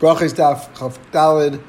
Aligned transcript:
Brachas 0.00 0.32
Daf 0.32 0.72
Chav 0.72 0.98
Dalid 1.12 1.62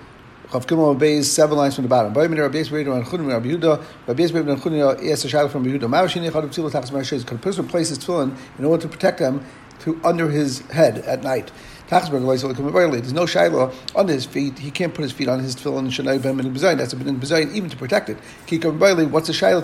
Chav 0.47 0.65
Gimel 0.65 0.97
Beis 0.97 1.25
seven 1.25 1.57
lines 1.57 1.75
from 1.75 1.83
the 1.83 1.89
bottom. 1.89 2.13
Rabbi 2.13 2.33
Yisrael 2.33 3.27
Rabbi 3.27 3.49
Yehuda 3.49 3.83
Rabbi 4.07 4.23
Chudim 4.23 5.11
asked 5.11 5.25
a 5.25 5.27
shadow 5.27 5.49
from 5.49 5.65
Yehuda. 5.65 5.81
Ma'ashini 5.81 6.31
Chadav 6.31 6.47
Tzilah 6.47 6.71
Tachas 6.71 6.91
Ma'ashes. 6.91 7.27
Could 7.27 7.39
a 7.39 7.41
person 7.41 7.67
place 7.67 7.89
his 7.89 7.99
tefillin 7.99 8.33
in 8.57 8.63
order 8.63 8.83
to 8.83 8.87
protect 8.87 9.19
them 9.19 9.43
to 9.79 9.99
under 10.05 10.29
his 10.29 10.59
head 10.69 10.99
at 10.99 11.23
night? 11.23 11.51
There's 11.91 13.11
no 13.11 13.25
shiloh 13.25 13.73
under 13.97 14.13
his 14.13 14.23
feet. 14.23 14.57
He 14.57 14.71
can't 14.71 14.93
put 14.93 15.01
his 15.01 15.11
feet 15.11 15.27
on 15.27 15.39
his 15.39 15.57
tefillin 15.57 15.79
and 15.79 15.89
shenai 15.89 16.19
b'em 16.19 16.39
in 16.39 16.53
bezayin. 16.53 16.77
That's 16.77 16.93
a 16.93 16.95
bin 16.95 17.19
bezayin 17.19 17.53
even 17.53 17.69
to 17.69 17.75
protect 17.75 18.07
it. 18.09 18.15
What's 19.11 19.27
the 19.27 19.33
shiloh 19.33 19.61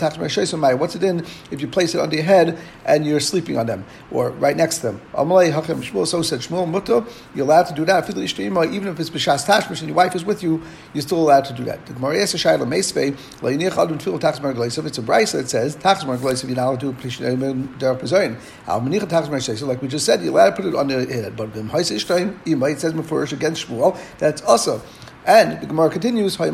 What's 0.77 0.95
it 0.95 1.03
in 1.03 1.25
if 1.51 1.61
you 1.61 1.69
place 1.69 1.95
it 1.95 2.01
under 2.01 2.17
your 2.17 2.25
head 2.25 2.59
and 2.85 3.05
you're 3.05 3.21
sleeping 3.21 3.57
on 3.57 3.67
them 3.67 3.85
or 4.11 4.31
right 4.31 4.57
next 4.57 4.79
to 4.79 4.87
them? 4.87 5.01
So 5.15 6.21
said 6.21 6.41
Shmuel 6.41 6.67
mutter. 6.67 7.05
You're 7.33 7.45
allowed 7.45 7.67
to 7.67 7.73
do 7.73 7.85
that. 7.85 8.09
Even 8.09 8.89
if 8.89 8.99
it's 8.99 9.09
b'shas 9.09 9.45
tashmish 9.45 9.79
and 9.79 9.87
your 9.87 9.95
wife 9.95 10.13
is 10.13 10.25
with 10.25 10.43
you, 10.43 10.61
you're 10.93 11.03
still 11.03 11.21
allowed 11.21 11.45
to 11.45 11.53
do 11.53 11.63
that. 11.63 11.85
The 11.85 11.93
Gemara 11.93 12.23
asks 12.23 12.33
a 12.33 12.37
shiloh 12.37 12.65
meisvei 12.65 13.15
le'inich 13.39 13.71
adun 13.71 13.99
tefillin 13.99 14.19
tachas 14.19 14.41
margleisav. 14.41 14.85
It's 14.85 14.97
a 14.97 15.01
brayse 15.01 15.31
that 15.31 15.47
says 15.49 15.77
tachas 15.77 16.03
margleisav. 16.03 16.47
You're 16.47 16.57
not 16.57 16.67
allowed 16.67 16.81
to 16.81 16.91
do 16.91 16.99
p'shnei 17.01 17.79
der 17.79 17.95
bezayin. 17.95 18.37
Al 18.67 18.81
menich 18.81 18.99
tachas 19.03 19.29
margleisav. 19.29 19.65
Like 19.65 19.81
we 19.81 19.87
just 19.87 20.05
said, 20.05 20.21
you're 20.21 20.33
allowed 20.33 20.49
to 20.49 20.55
put 20.57 20.65
it 20.65 20.75
on 20.75 20.89
your 20.89 21.07
head, 21.07 21.37
but 21.37 21.53
time, 22.17 22.39
it 22.45 22.79
says 22.79 22.93
Mefurish 22.93 23.33
against 23.33 23.67
Shmuel, 23.67 23.97
that's 24.17 24.41
also. 24.41 24.81
And 25.27 25.59
the 25.59 25.65
Gemara 25.65 25.89
continues, 25.89 26.39
if 26.39 26.39
there 26.39 26.53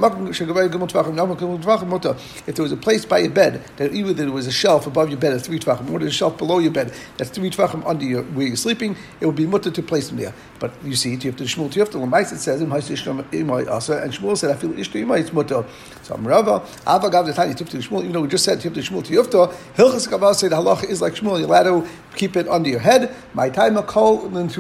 was 2.64 2.72
a 2.72 2.78
place 2.78 3.06
by 3.06 3.20
your 3.20 3.30
bed, 3.30 3.64
that 3.78 3.94
either 3.94 4.14
there 4.14 4.32
was 4.32 4.48
a 4.48 4.52
shelf 4.52 4.88
above 4.88 5.10
your 5.10 5.20
bed 5.20 5.34
at 5.34 5.44
three 5.44 5.60
tvachim, 5.60 5.92
or 5.92 6.00
there's 6.00 6.12
a 6.12 6.16
shelf 6.16 6.40
below 6.40 6.58
your 6.58 6.72
bed 6.72 6.92
that's 7.18 7.30
three 7.30 7.52
tvachim 7.52 7.86
under 7.86 8.04
your, 8.04 8.24
where 8.24 8.48
you're 8.48 8.56
sleeping, 8.56 8.98
it 9.22 9.28
would 9.28 9.36
be 9.36 9.46
mutter 9.46 9.70
to 9.70 9.84
place 9.84 10.08
them 10.08 10.18
there. 10.18 10.34
But 10.60 10.74
you 10.84 10.96
see, 10.96 11.16
to 11.18 11.32
Shmuel 11.32 11.72
Tiyafta, 11.72 12.00
Lamais, 12.04 12.34
it 12.34 12.40
says, 12.40 12.62
and 12.62 12.72
Shmuel 12.72 14.36
said, 14.36 14.50
I 14.50 14.56
feel 14.56 14.72
Ishto 14.72 15.00
Imai, 15.06 15.20
it's 15.20 15.32
mutter. 15.32 15.64
So 16.02 16.16
I'm 16.16 16.28
Rava, 16.28 16.64
Ava 16.88 17.12
Gav 17.12 17.28
the 17.28 17.34
Tani, 17.34 17.54
Tifta 17.54 17.80
Shmuel, 17.80 18.00
even 18.00 18.14
though 18.14 18.22
we 18.22 18.28
just 18.28 18.44
said 18.44 18.60
Tifta 18.60 18.82
Shmuel 18.82 19.04
Tiyafta, 19.04 19.54
Hilchas 19.76 20.08
Kaval 20.08 20.34
said, 20.34 20.52
halacha 20.52 20.90
is 20.90 21.00
like 21.00 21.14
Shmuel, 21.14 21.38
you're 21.38 21.48
allowed 21.48 21.66
to 21.66 21.86
keep 22.16 22.36
it 22.36 22.48
under 22.48 22.72
your 22.72 22.80
head. 22.80 23.14
My 23.36 23.52
time, 23.52 23.78
a 23.78 23.84
call, 23.84 24.28
that 24.30 24.58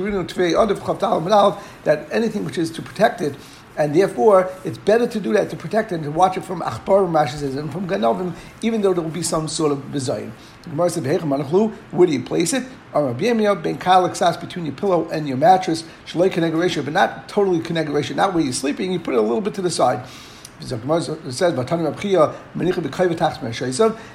anything 2.11 2.45
which 2.45 2.59
is 2.59 2.69
to 2.69 2.83
protect 2.83 3.21
it, 3.21 3.35
and 3.77 3.95
therefore 3.95 4.51
it's 4.63 4.77
better 4.77 5.07
to 5.07 5.19
do 5.19 5.33
that 5.33 5.49
to 5.49 5.55
protect 5.55 5.91
and 5.91 6.03
to 6.03 6.11
watch 6.11 6.37
it 6.37 6.45
from 6.45 6.61
achbar 6.61 7.07
Rashi 7.11 7.57
and 7.57 7.71
from 7.71 7.87
ganovim, 7.87 8.33
even 8.61 8.81
though 8.81 8.93
there 8.93 9.03
will 9.03 9.09
be 9.09 9.23
some 9.23 9.47
sort 9.47 9.71
of 9.71 9.79
bizayin. 9.91 10.31
Gemara 10.63 10.89
said, 10.89 11.05
"Where 11.91 12.07
do 12.07 12.13
you 12.13 12.23
place 12.23 12.53
it? 12.53 12.63
between 12.93 14.65
your 14.65 14.75
pillow 14.75 15.09
and 15.09 15.27
your 15.27 15.37
mattress, 15.37 15.83
but 16.13 16.93
not 16.93 17.27
totally 17.27 17.59
connegration, 17.59 18.15
not 18.15 18.33
where 18.33 18.43
you're 18.43 18.53
sleeping. 18.53 18.91
You 18.91 18.99
put 18.99 19.15
it 19.15 19.17
a 19.17 19.21
little 19.21 19.41
bit 19.41 19.53
to 19.55 19.61
the 19.61 19.71
side." 19.71 20.05
It 20.61 20.67
says, 20.67 21.53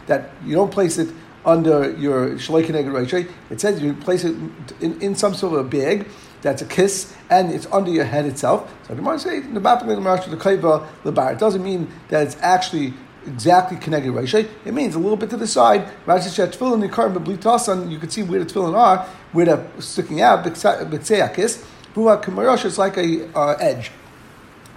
that 0.06 0.30
you 0.44 0.54
don't 0.54 0.70
place 0.70 0.98
it 0.98 1.08
under 1.44 1.90
your 1.92 2.30
shalei. 2.36 3.28
It 3.50 3.60
says 3.60 3.80
you 3.82 3.94
place 3.94 4.24
it 4.24 4.36
in, 4.80 5.00
in 5.00 5.14
some 5.14 5.34
sort 5.34 5.54
of 5.58 5.66
a 5.66 5.68
bag 5.68 6.06
that's 6.42 6.62
a 6.62 6.66
kiss, 6.66 7.14
and 7.30 7.52
it's 7.52 7.66
under 7.72 7.90
your 7.90 8.04
head 8.04 8.26
itself. 8.26 8.72
So 8.86 8.94
the 8.94 8.96
Gemara 8.96 9.18
says. 9.18 9.44
It 9.44 11.38
doesn't 11.38 11.64
mean 11.64 11.88
that 12.08 12.26
it's 12.26 12.36
actually 12.40 12.94
exactly 13.26 13.76
connected 13.76 14.12
Rashi. 14.12 14.48
It 14.64 14.74
means 14.74 14.94
a 14.94 14.98
little 14.98 15.16
bit 15.16 15.30
to 15.30 15.36
the 15.36 15.46
side. 15.46 15.88
Rashi 16.06 16.28
said 16.28 16.52
tefillin 16.52 16.80
the 16.80 16.88
current 16.88 17.14
blitasan. 17.16 17.90
You 17.90 17.98
can 17.98 18.10
see 18.10 18.22
where 18.22 18.42
the 18.42 18.46
tefillin 18.46 18.76
are, 18.76 19.06
where 19.32 19.46
they're 19.46 19.66
sticking 19.80 20.20
out. 20.20 20.44
B'tseakis. 20.44 21.64
Buha 21.94 22.22
kamarosh. 22.22 22.64
It's 22.64 22.78
like 22.78 22.96
a 22.96 23.28
uh, 23.36 23.56
edge. 23.60 23.90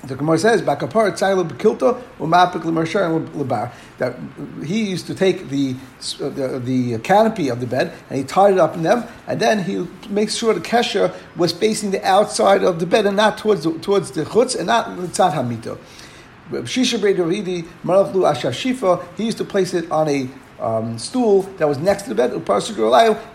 The 0.03 0.15
Gemara 0.15 0.37
says, 0.39 0.61
"Bakapar 0.63 1.11
tzayla 1.11 1.47
bekilta 1.47 2.01
umapik 2.19 2.63
lemarshar 2.63 3.27
lebar." 3.29 3.71
That 3.99 4.15
he 4.65 4.89
used 4.89 5.05
to 5.07 5.15
take 5.15 5.49
the, 5.49 5.75
the, 6.19 6.59
the 6.63 6.97
canopy 6.99 7.49
of 7.49 7.59
the 7.59 7.67
bed 7.67 7.93
and 8.09 8.17
he 8.17 8.23
tied 8.23 8.53
it 8.53 8.59
up 8.59 8.75
in 8.75 8.81
them, 8.81 9.03
and 9.27 9.39
then 9.39 9.63
he 9.63 9.87
makes 10.09 10.35
sure 10.35 10.53
the 10.53 10.59
kesher 10.59 11.13
was 11.35 11.51
facing 11.51 11.91
the 11.91 12.03
outside 12.03 12.63
of 12.63 12.79
the 12.79 12.87
bed 12.87 13.05
and 13.05 13.15
not 13.15 13.37
towards 13.37 13.63
the, 13.63 13.77
towards 13.79 14.11
the 14.11 14.23
chutz 14.23 14.55
and 14.57 14.67
not 14.67 14.87
tzad 14.87 15.33
hamito. 15.33 15.77
Shisha 16.49 16.99
Ravidi 16.99 17.67
Marachlu 17.83 18.29
Ashashifa. 18.29 19.05
He 19.15 19.25
used 19.25 19.37
to 19.37 19.45
place 19.45 19.73
it 19.73 19.89
on 19.91 20.09
a 20.09 20.29
um, 20.59 20.97
stool 20.97 21.43
that 21.57 21.67
was 21.67 21.77
next 21.77 22.03
to 22.03 22.13
the 22.13 22.15
bed, 22.15 22.31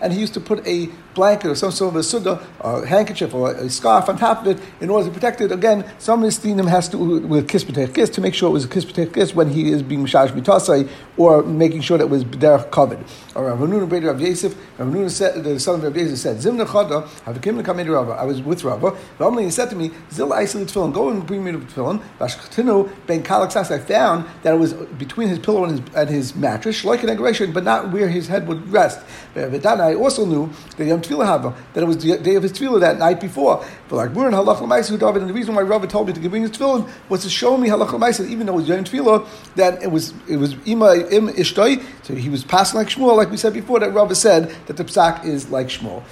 and 0.00 0.12
he 0.12 0.20
used 0.20 0.34
to 0.34 0.40
put 0.40 0.66
a 0.66 0.88
blanket 1.16 1.48
or 1.48 1.54
some 1.56 1.72
sort 1.72 1.94
of 1.94 1.96
a 1.96 2.02
suda, 2.02 2.46
a 2.60 2.86
handkerchief 2.86 3.34
or 3.34 3.52
a 3.52 3.68
scarf 3.68 4.08
on 4.08 4.16
top 4.16 4.42
of 4.42 4.46
it 4.46 4.62
in 4.80 4.88
order 4.88 5.08
to 5.08 5.12
protect 5.12 5.40
it. 5.40 5.50
Again, 5.50 5.84
some 5.98 6.20
the 6.20 6.66
has 6.68 6.88
to 6.90 6.98
with 6.98 7.48
kiss 7.48 7.64
kiss 7.64 8.10
to 8.10 8.20
make 8.20 8.34
sure 8.34 8.48
it 8.50 8.52
was 8.52 8.64
a 8.66 8.68
kiss 8.68 8.84
kiss 8.84 9.34
when 9.34 9.50
he 9.50 9.72
is 9.72 9.82
being 9.82 10.04
mishash 10.04 10.28
mitasai 10.28 10.88
or 11.16 11.42
making 11.42 11.80
sure 11.80 11.98
that 11.98 12.04
it 12.04 12.10
was 12.10 12.24
derech 12.24 12.70
covered. 12.70 12.98
Or 13.34 13.46
Rav 13.46 13.58
Nuna 13.58 13.88
Breder 13.88 14.08
Rav 14.08 14.20
Yosef, 14.20 14.54
Rav 14.78 14.88
Nuna 14.88 15.10
said, 15.10 15.42
the 15.42 15.58
son 15.58 15.76
of 15.76 15.82
Rav 15.82 15.96
Yosef 15.96 16.18
said, 16.18 16.36
Zimna 16.36 16.66
Chada, 16.66 17.64
come 17.64 17.76
to 17.78 17.92
Rava. 17.92 18.12
I 18.12 18.24
was 18.24 18.40
with 18.42 18.62
Rava. 18.62 18.96
Ramli 19.18 19.44
he 19.44 19.50
said 19.50 19.70
to 19.70 19.76
me, 19.76 19.90
Zil 20.12 20.32
isolate 20.32 20.68
tefillin, 20.68 20.92
go 20.92 21.08
and 21.10 21.26
bring 21.26 21.42
me 21.44 21.50
the 21.50 21.58
tefillin. 21.58 22.02
Vashchatinu 22.18 22.90
ben 23.06 23.22
kalaksas. 23.22 23.70
I 23.70 23.78
found 23.78 24.26
that 24.42 24.54
it 24.54 24.58
was 24.58 24.74
between 24.74 25.28
his 25.28 25.38
pillow 25.38 25.64
and 25.64 25.78
his, 25.78 25.94
and 25.94 26.08
his 26.10 26.34
mattress, 26.36 26.84
like 26.84 27.02
an 27.02 27.08
aggression, 27.08 27.52
but 27.52 27.64
not 27.64 27.90
where 27.90 28.08
his 28.08 28.28
head 28.28 28.46
would 28.46 28.70
rest. 28.70 29.00
I 29.34 29.94
also 29.94 30.24
knew 30.24 30.50
that 30.76 30.86
Yom 30.86 31.00
Tefillah 31.06 31.26
Hava, 31.26 31.54
that 31.74 31.82
it 31.82 31.86
was 31.86 31.98
the 31.98 32.18
day 32.18 32.34
of 32.34 32.42
his 32.42 32.52
Tefillah 32.52 32.80
that 32.80 32.98
night 32.98 33.20
before. 33.20 33.64
But 33.88 33.96
like 33.96 34.10
Murin 34.10 34.32
Halach 34.32 34.60
L'Maisa 34.60 34.98
David, 34.98 35.22
and 35.22 35.30
the 35.30 35.34
reason 35.34 35.54
why 35.54 35.62
Rava 35.62 35.86
told 35.86 36.08
me 36.08 36.12
to 36.12 36.28
bring 36.28 36.42
his 36.42 36.50
Tefillin 36.50 36.88
was 37.08 37.22
to 37.22 37.30
show 37.30 37.56
me 37.56 37.68
Halach 37.68 37.92
L'Maisa, 37.92 38.28
even 38.28 38.46
though 38.46 38.54
it 38.54 38.56
was 38.56 38.68
Yom 38.68 38.84
Tefillah, 38.84 39.26
that 39.56 39.82
it 39.82 39.90
was 39.90 40.12
it 40.28 40.36
was 40.36 40.54
Ima 40.66 40.94
Im 41.10 41.28
Ishtoi, 41.28 41.84
so 42.02 42.14
he 42.14 42.28
was 42.28 42.44
passing 42.44 42.78
like 42.78 42.88
Shmuel, 42.88 43.16
like 43.16 43.30
we 43.30 43.36
said 43.36 43.52
before, 43.52 43.80
that 43.80 43.92
Rava 43.92 44.14
said 44.14 44.54
that 44.66 44.76
the 44.76 44.84
Psak 44.84 45.24
is 45.24 45.50
like 45.50 45.68
Shmuel. 45.68 46.02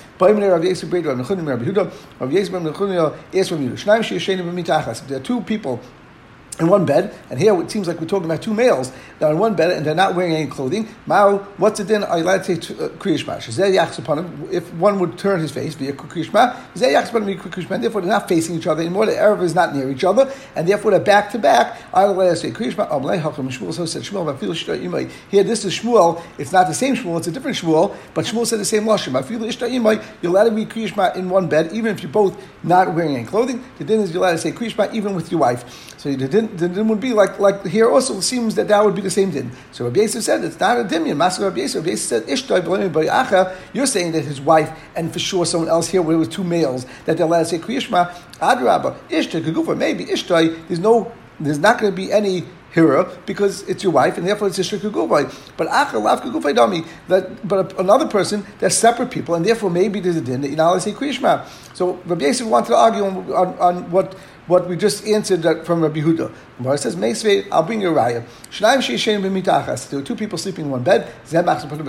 There 5.09 5.17
are 5.17 5.21
two 5.21 5.41
people 5.43 5.81
in 6.61 6.69
one 6.69 6.85
bed, 6.85 7.15
and 7.31 7.39
here 7.39 7.61
it 7.61 7.71
seems 7.71 7.89
like 7.89 8.01
we're 8.01 8.07
talking 8.07 8.27
about 8.27 8.43
two 8.43 8.55
males 8.55 8.93
that 9.19 9.27
are 9.27 9.33
in 9.33 9.39
one 9.39 9.55
bed 9.55 9.71
and 9.71 9.85
they're 9.85 9.95
not 9.95 10.15
wearing 10.15 10.35
any 10.35 10.47
clothing. 10.47 10.89
Mao, 11.07 11.39
what's 11.57 11.81
it 11.81 11.85
then? 11.85 12.05
Are 12.05 12.19
you 12.19 12.25
allowed 12.25 12.45
to 12.45 12.57
say 12.57 12.75
uh, 12.75 12.89
kriyishma. 12.91 13.99
upon 13.99 14.19
him. 14.19 14.49
If 14.51 14.73
one 14.75 14.99
would 14.99 15.19
turn 15.19 15.41
his 15.41 15.51
face 15.51 15.75
via 15.75 15.93
kriyishma, 15.93 17.81
therefore 17.81 18.01
they're 18.01 18.11
not 18.11 18.29
facing 18.29 18.57
each 18.57 18.67
other 18.67 18.83
anymore. 18.83 19.07
The 19.07 19.13
Erev 19.13 19.43
is 19.43 19.55
not 19.55 19.75
near 19.75 19.91
each 19.91 20.05
other, 20.05 20.33
and 20.57 20.69
therefore 20.69 20.93
they're 20.93 21.01
back 21.01 21.31
to 21.33 21.39
back. 21.39 21.81
I 21.93 22.05
like 22.05 22.31
to 22.31 22.37
say 22.37 22.51
kriyishma. 22.51 22.89
Shmuel 23.55 23.73
so 23.73 23.87
said 23.87 24.03
Shmuel. 24.03 25.11
Here, 25.31 25.43
this 25.43 25.65
is 25.65 25.79
Shmuel. 25.79 26.23
It's 26.39 26.53
not 26.53 26.67
the 26.67 26.75
same 26.75 26.95
Shmuel. 26.97 27.19
It's 27.19 27.27
a 27.27 27.33
different 27.33 27.57
Shmuel, 27.57 27.97
but 28.15 28.25
Shmuel 28.25 28.47
said 28.47 28.61
the 28.61 28.65
same 28.65 28.85
lashon. 28.85 29.15
You're 30.23 30.33
allowed 30.33 30.45
to 30.45 30.51
be 30.51 30.67
kriyishma 30.67 31.17
in 31.17 31.29
one 31.29 31.49
bed, 31.49 31.73
even 31.73 31.95
if 31.95 32.03
you're 32.03 32.13
both 32.13 32.41
not 32.63 32.95
wearing 32.95 33.17
any 33.17 33.25
clothing. 33.25 33.63
The 33.79 33.85
din 33.85 34.01
is 34.01 34.13
you're 34.13 34.23
allowed 34.23 34.33
to 34.33 34.39
say 34.39 34.53
kriyishma 34.53 34.93
even 34.93 35.15
with 35.15 35.31
your 35.31 35.41
wife. 35.41 35.99
So 35.99 36.13
the 36.13 36.29
din, 36.29 36.44
the 36.57 36.69
din 36.69 36.89
would 36.89 37.01
be 37.01 37.13
like 37.13 37.39
like 37.39 37.65
here 37.67 37.91
also 37.91 38.21
seems 38.21 38.55
that 38.55 38.69
that 38.69 38.85
would 38.85 38.95
be 38.95 39.01
the 39.01 39.11
same 39.11 39.31
din. 39.31 39.51
So 39.73 39.85
Rabbi 39.85 40.01
Yisrael 40.01 40.23
said 40.23 40.45
it's 40.45 40.59
not 40.61 40.79
a 40.79 40.85
dimyan. 40.85 41.17
Master 41.17 41.45
Rabbi 41.45 41.61
Yisrael, 41.61 41.77
Rabbi 41.77 41.91
Yisrael 41.91 41.99
said 41.99 42.23
ishtoi 42.25 43.57
You're 43.73 43.87
saying 43.87 44.13
that 44.13 44.25
his 44.25 44.41
wife 44.41 44.71
and 44.97 45.13
for 45.13 45.19
sure 45.19 45.47
someone 45.47 45.69
else 45.69 45.89
here 45.89 46.03
where 46.03 46.17
it 46.17 46.19
was 46.19 46.29
two 46.29 46.45
males 46.45 46.87
that 47.05 47.17
they're 47.17 47.27
allowed 47.27 47.41
to 47.41 47.47
say 47.47 47.59
kriyishma 47.59 48.13
adrabah 48.41 48.97
ishtoi 49.09 49.43
kagufa 49.43 49.77
maybe 49.77 50.05
ishtoi. 50.07 50.67
There's 50.69 50.81
no 50.81 51.13
there's 51.41 51.59
not 51.59 51.81
going 51.81 51.93
to 51.93 51.97
be 51.97 52.13
any 52.13 52.45
hira 52.75 53.09
because 53.25 53.63
it's 53.69 53.83
your 53.85 53.93
wife 53.93 54.19
and 54.19 54.27
therefore 54.27 54.49
it's 54.49 54.59
a 54.59 54.63
shirka 54.63 54.91
guvay. 54.91 55.33
But 55.57 55.69
achar 55.69 56.01
lavka 56.03 56.33
guvay 56.33 56.55
dami 56.55 56.87
that 57.09 57.47
but 57.47 57.79
another 57.79 58.07
person 58.07 58.45
they're 58.59 58.71
separate 58.71 59.11
people 59.11 59.35
and 59.37 59.47
therefore 59.47 59.71
maybe 59.71 60.01
there's 60.01 60.17
a 60.17 60.21
din 60.21 60.41
that 60.41 60.49
you 60.49 60.57
know 60.57 60.77
say 60.79 60.93
kriyishma. 60.93 61.47
So 61.75 61.95
Rabbi 62.05 62.25
Yisrael 62.25 62.49
wanted 62.49 62.69
to 62.69 62.77
argue 62.77 63.05
on, 63.05 63.33
on, 63.33 63.59
on 63.59 63.91
what 63.91 64.17
what 64.47 64.69
we 64.69 64.77
just 64.77 65.07
answered 65.07 65.65
from 65.65 65.81
Rabbi 65.81 66.01
Huda. 66.01 66.33
Gemara 66.59 66.79
says, 66.79 66.95
Meisvei, 66.97 67.49
I'll 67.51 67.63
bring 67.63 67.81
you 67.81 67.91
a 67.91 67.93
raya. 67.93 68.25
Shnaim 68.51 69.23
b'mitachas. 69.23 69.91
There 69.91 69.99
were 69.99 70.05
two 70.05 70.15
people 70.15 70.39
sleeping 70.39 70.67
in 70.67 70.71
one 70.71 70.83
bed. 70.83 71.13
Machs 71.33 71.65
upon 71.65 71.85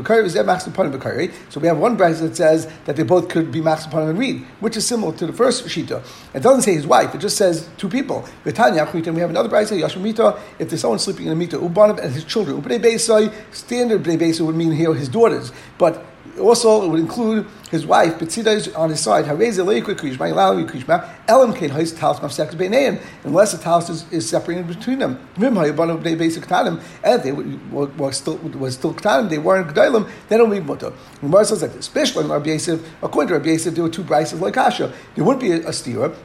machs 0.46 0.68
upon. 0.68 1.32
So 1.50 1.60
we 1.60 1.68
have 1.68 1.78
one 1.78 1.96
bride 1.96 2.16
that 2.16 2.36
says 2.36 2.68
that 2.86 2.96
they 2.96 3.04
both 3.04 3.30
could 3.30 3.52
be 3.52 3.62
machs 3.62 3.86
upon 3.86 4.10
and 4.10 4.18
read, 4.18 4.44
which 4.60 4.78
is 4.78 4.88
similar 4.88 5.16
to 5.18 5.28
the 5.28 5.34
first 5.34 5.66
shita. 5.66 6.04
It 6.34 6.42
doesn't 6.42 6.64
say 6.64 6.74
his 6.74 6.88
wife; 6.88 7.14
it 7.14 7.20
just 7.20 7.38
says 7.38 7.70
two 7.78 7.90
people. 7.90 8.28
V'tanya 8.44 8.92
we 8.92 9.20
have 9.20 9.30
another 9.30 9.50
bride 9.50 9.68
say 9.68 9.80
Yashmita. 9.82 10.40
If 10.58 10.70
there's 10.70 10.82
someone 10.82 11.00
sleeping 11.00 11.28
in 11.28 11.34
a 11.34 11.36
mita, 11.36 11.58
ubanav 11.58 12.00
and 12.00 12.14
his 12.14 12.24
children. 12.24 12.62
Ubnei 12.62 12.80
beisai. 12.80 13.34
Standard 13.54 14.04
beisai 14.04 14.42
would 14.46 14.56
mean 14.56 14.72
here 14.72 14.94
his 14.94 15.10
daughters, 15.10 15.52
but 15.78 16.06
also 16.40 16.84
it 16.84 16.88
would 16.90 17.00
include 17.00 17.48
his 17.72 17.86
wife, 17.86 18.20
Betzida 18.20 18.56
is 18.56 18.68
on 18.76 18.90
his 18.90 19.00
side. 19.00 19.26
Unless 19.26 19.58
the 23.52 23.58
talis 23.58 23.90
is, 23.90 24.12
is 24.12 24.30
separated 24.30 24.68
between 24.68 25.00
them. 25.00 25.20
And 25.36 25.44
if 25.44 27.24
they 27.24 27.32
were, 27.32 27.86
were 27.86 28.12
still, 28.12 28.38
was 28.38 28.76
still 28.76 28.94
ktanim, 28.94 29.30
they 29.30 29.38
weren't 29.38 29.68
gedalim, 29.68 30.10
then 30.30 30.40
it 30.40 30.48
would 30.48 30.60
be 30.60 30.66
mutter. 30.66 30.94
Gemara 31.22 31.46
says 31.46 31.62
like 31.62 31.74
this. 31.74 32.16
In 32.16 32.28
Rabbi 32.28 32.50
Yosef, 32.52 32.82
according 33.02 33.30
to 33.30 33.34
Rabbi 33.36 33.50
Yosef, 33.50 33.74
there 33.74 33.84
were 33.84 33.90
two 33.90 34.04
brises 34.04 34.40
like 34.40 34.54
Asha. 34.56 34.94
There 35.16 35.24
wouldn't 35.24 35.42
be 35.42 35.52
a, 35.52 35.58
a 35.68 35.72
stira 35.72 36.16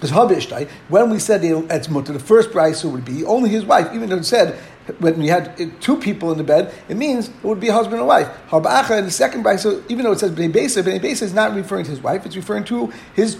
Because 0.00 0.66
when 0.88 1.10
we 1.10 1.18
said 1.18 1.44
it's 1.44 1.88
mutter, 1.88 2.12
the 2.12 2.18
first 2.18 2.50
brisa 2.50 2.90
would 2.90 3.04
be 3.04 3.24
only 3.24 3.48
his 3.48 3.64
wife, 3.64 3.88
even 3.94 4.08
though 4.08 4.16
it 4.16 4.24
said 4.24 4.58
when 4.98 5.18
we 5.18 5.28
had 5.28 5.58
eh, 5.60 5.70
two 5.80 5.96
people 5.96 6.30
in 6.32 6.38
the 6.38 6.44
bed, 6.44 6.72
it 6.88 6.96
means 6.96 7.28
it 7.28 7.44
would 7.44 7.60
be 7.60 7.68
a 7.68 7.72
husband 7.72 7.98
and 7.98 8.06
wife. 8.06 8.28
Haba'acha 8.48 8.98
in 8.98 9.04
the 9.04 9.10
second 9.10 9.42
bride, 9.42 9.60
so 9.60 9.82
even 9.88 10.04
though 10.04 10.12
it 10.12 10.18
says 10.18 10.30
Bnei 10.32 10.52
Besa, 10.52 10.82
Bnei 10.82 11.00
Besa 11.00 11.24
is 11.24 11.34
not 11.34 11.54
referring 11.54 11.84
to 11.84 11.90
his 11.90 12.00
wife, 12.00 12.26
it's 12.26 12.36
referring 12.36 12.64
to 12.64 12.92
his 13.14 13.36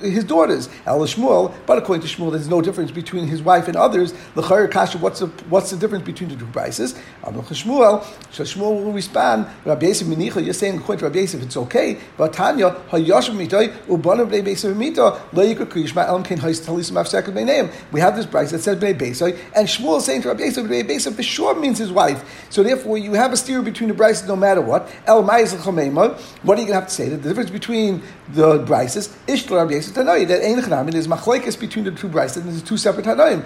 his 0.00 0.24
daughters. 0.24 0.68
El 0.86 1.00
Shmuel, 1.00 1.54
but 1.66 1.78
according 1.78 2.06
to 2.06 2.14
Shmuel, 2.14 2.32
there's 2.32 2.48
no 2.48 2.60
difference 2.60 2.90
between 2.90 3.26
his 3.26 3.42
wife 3.42 3.68
and 3.68 3.76
others. 3.76 4.14
L'chayr 4.34 4.70
kasha, 4.70 4.98
what's 4.98 5.20
the 5.20 5.26
what's 5.48 5.70
the 5.70 5.76
difference 5.76 6.04
between 6.04 6.28
the 6.30 6.36
two 6.36 6.46
prices? 6.46 6.94
Shmuel, 7.24 8.04
so 8.32 8.44
Shmuel 8.44 8.84
will 8.84 8.92
respond. 8.92 9.46
Rabbi 9.64 9.86
Yosef 9.86 10.06
Minicha, 10.08 10.44
you're 10.44 10.54
saying 10.54 10.78
according 10.78 11.00
to 11.00 11.04
Rabbi 11.06 11.20
Yosef, 11.20 11.42
it's 11.42 11.56
okay. 11.56 11.98
But 12.16 12.32
Tanya, 12.32 12.70
Hayashim 12.90 13.36
Mitai, 13.36 13.72
Ubana 13.86 14.28
Bnei 14.28 14.44
Besa 14.44 14.74
Mita, 14.74 15.20
Leikar 15.32 15.66
Krishma 15.66 16.06
Elam 16.06 16.22
Ken 16.22 16.38
Hais 16.38 16.60
Talisim 16.60 16.92
Afsek 16.92 17.24
Bnei 17.24 17.72
We 17.92 18.00
have 18.00 18.16
this 18.16 18.26
price 18.26 18.50
that 18.50 18.60
says 18.60 18.78
Bnei 18.78 18.96
Besa, 18.96 19.26
and 19.54 19.66
Shmuel 19.66 19.98
is 19.98 20.04
saying 20.04 20.22
to 20.22 20.28
Rabbi 20.28 20.44
Yosef 20.44 20.66
Bnei 20.66 20.86
Besa 20.86 21.12
for 21.12 21.22
sure 21.22 21.54
means 21.54 21.78
his 21.78 21.92
wife. 21.92 22.46
So 22.50 22.62
therefore, 22.62 22.98
you 22.98 23.14
have 23.14 23.32
a 23.32 23.36
steer 23.36 23.62
between 23.62 23.88
the 23.88 23.94
prices 23.94 24.28
no 24.28 24.36
matter 24.36 24.60
what. 24.60 24.88
El 25.06 25.22
What 25.22 25.38
are 25.38 25.42
you 25.48 26.16
going 26.42 26.66
to 26.66 26.74
have 26.74 26.88
to 26.88 26.94
say? 26.94 27.08
The 27.08 27.16
difference 27.16 27.50
between 27.50 28.02
the 28.28 28.58
Bryces, 28.58 29.14
Ishtar 29.26 29.58
Rabbi 29.58 29.74
Yosef 29.74 29.94
Tanoi, 29.94 30.26
that 30.28 30.42
Ein 30.42 30.60
Chanamin 30.60 30.94
is 30.94 31.06
machlekes 31.06 31.58
between 31.58 31.84
the 31.84 31.92
two 31.92 32.08
Bryces, 32.08 32.38
and 32.38 32.52
there's 32.52 32.62
two 32.62 32.76
separate 32.76 33.06
Tanoim. 33.06 33.44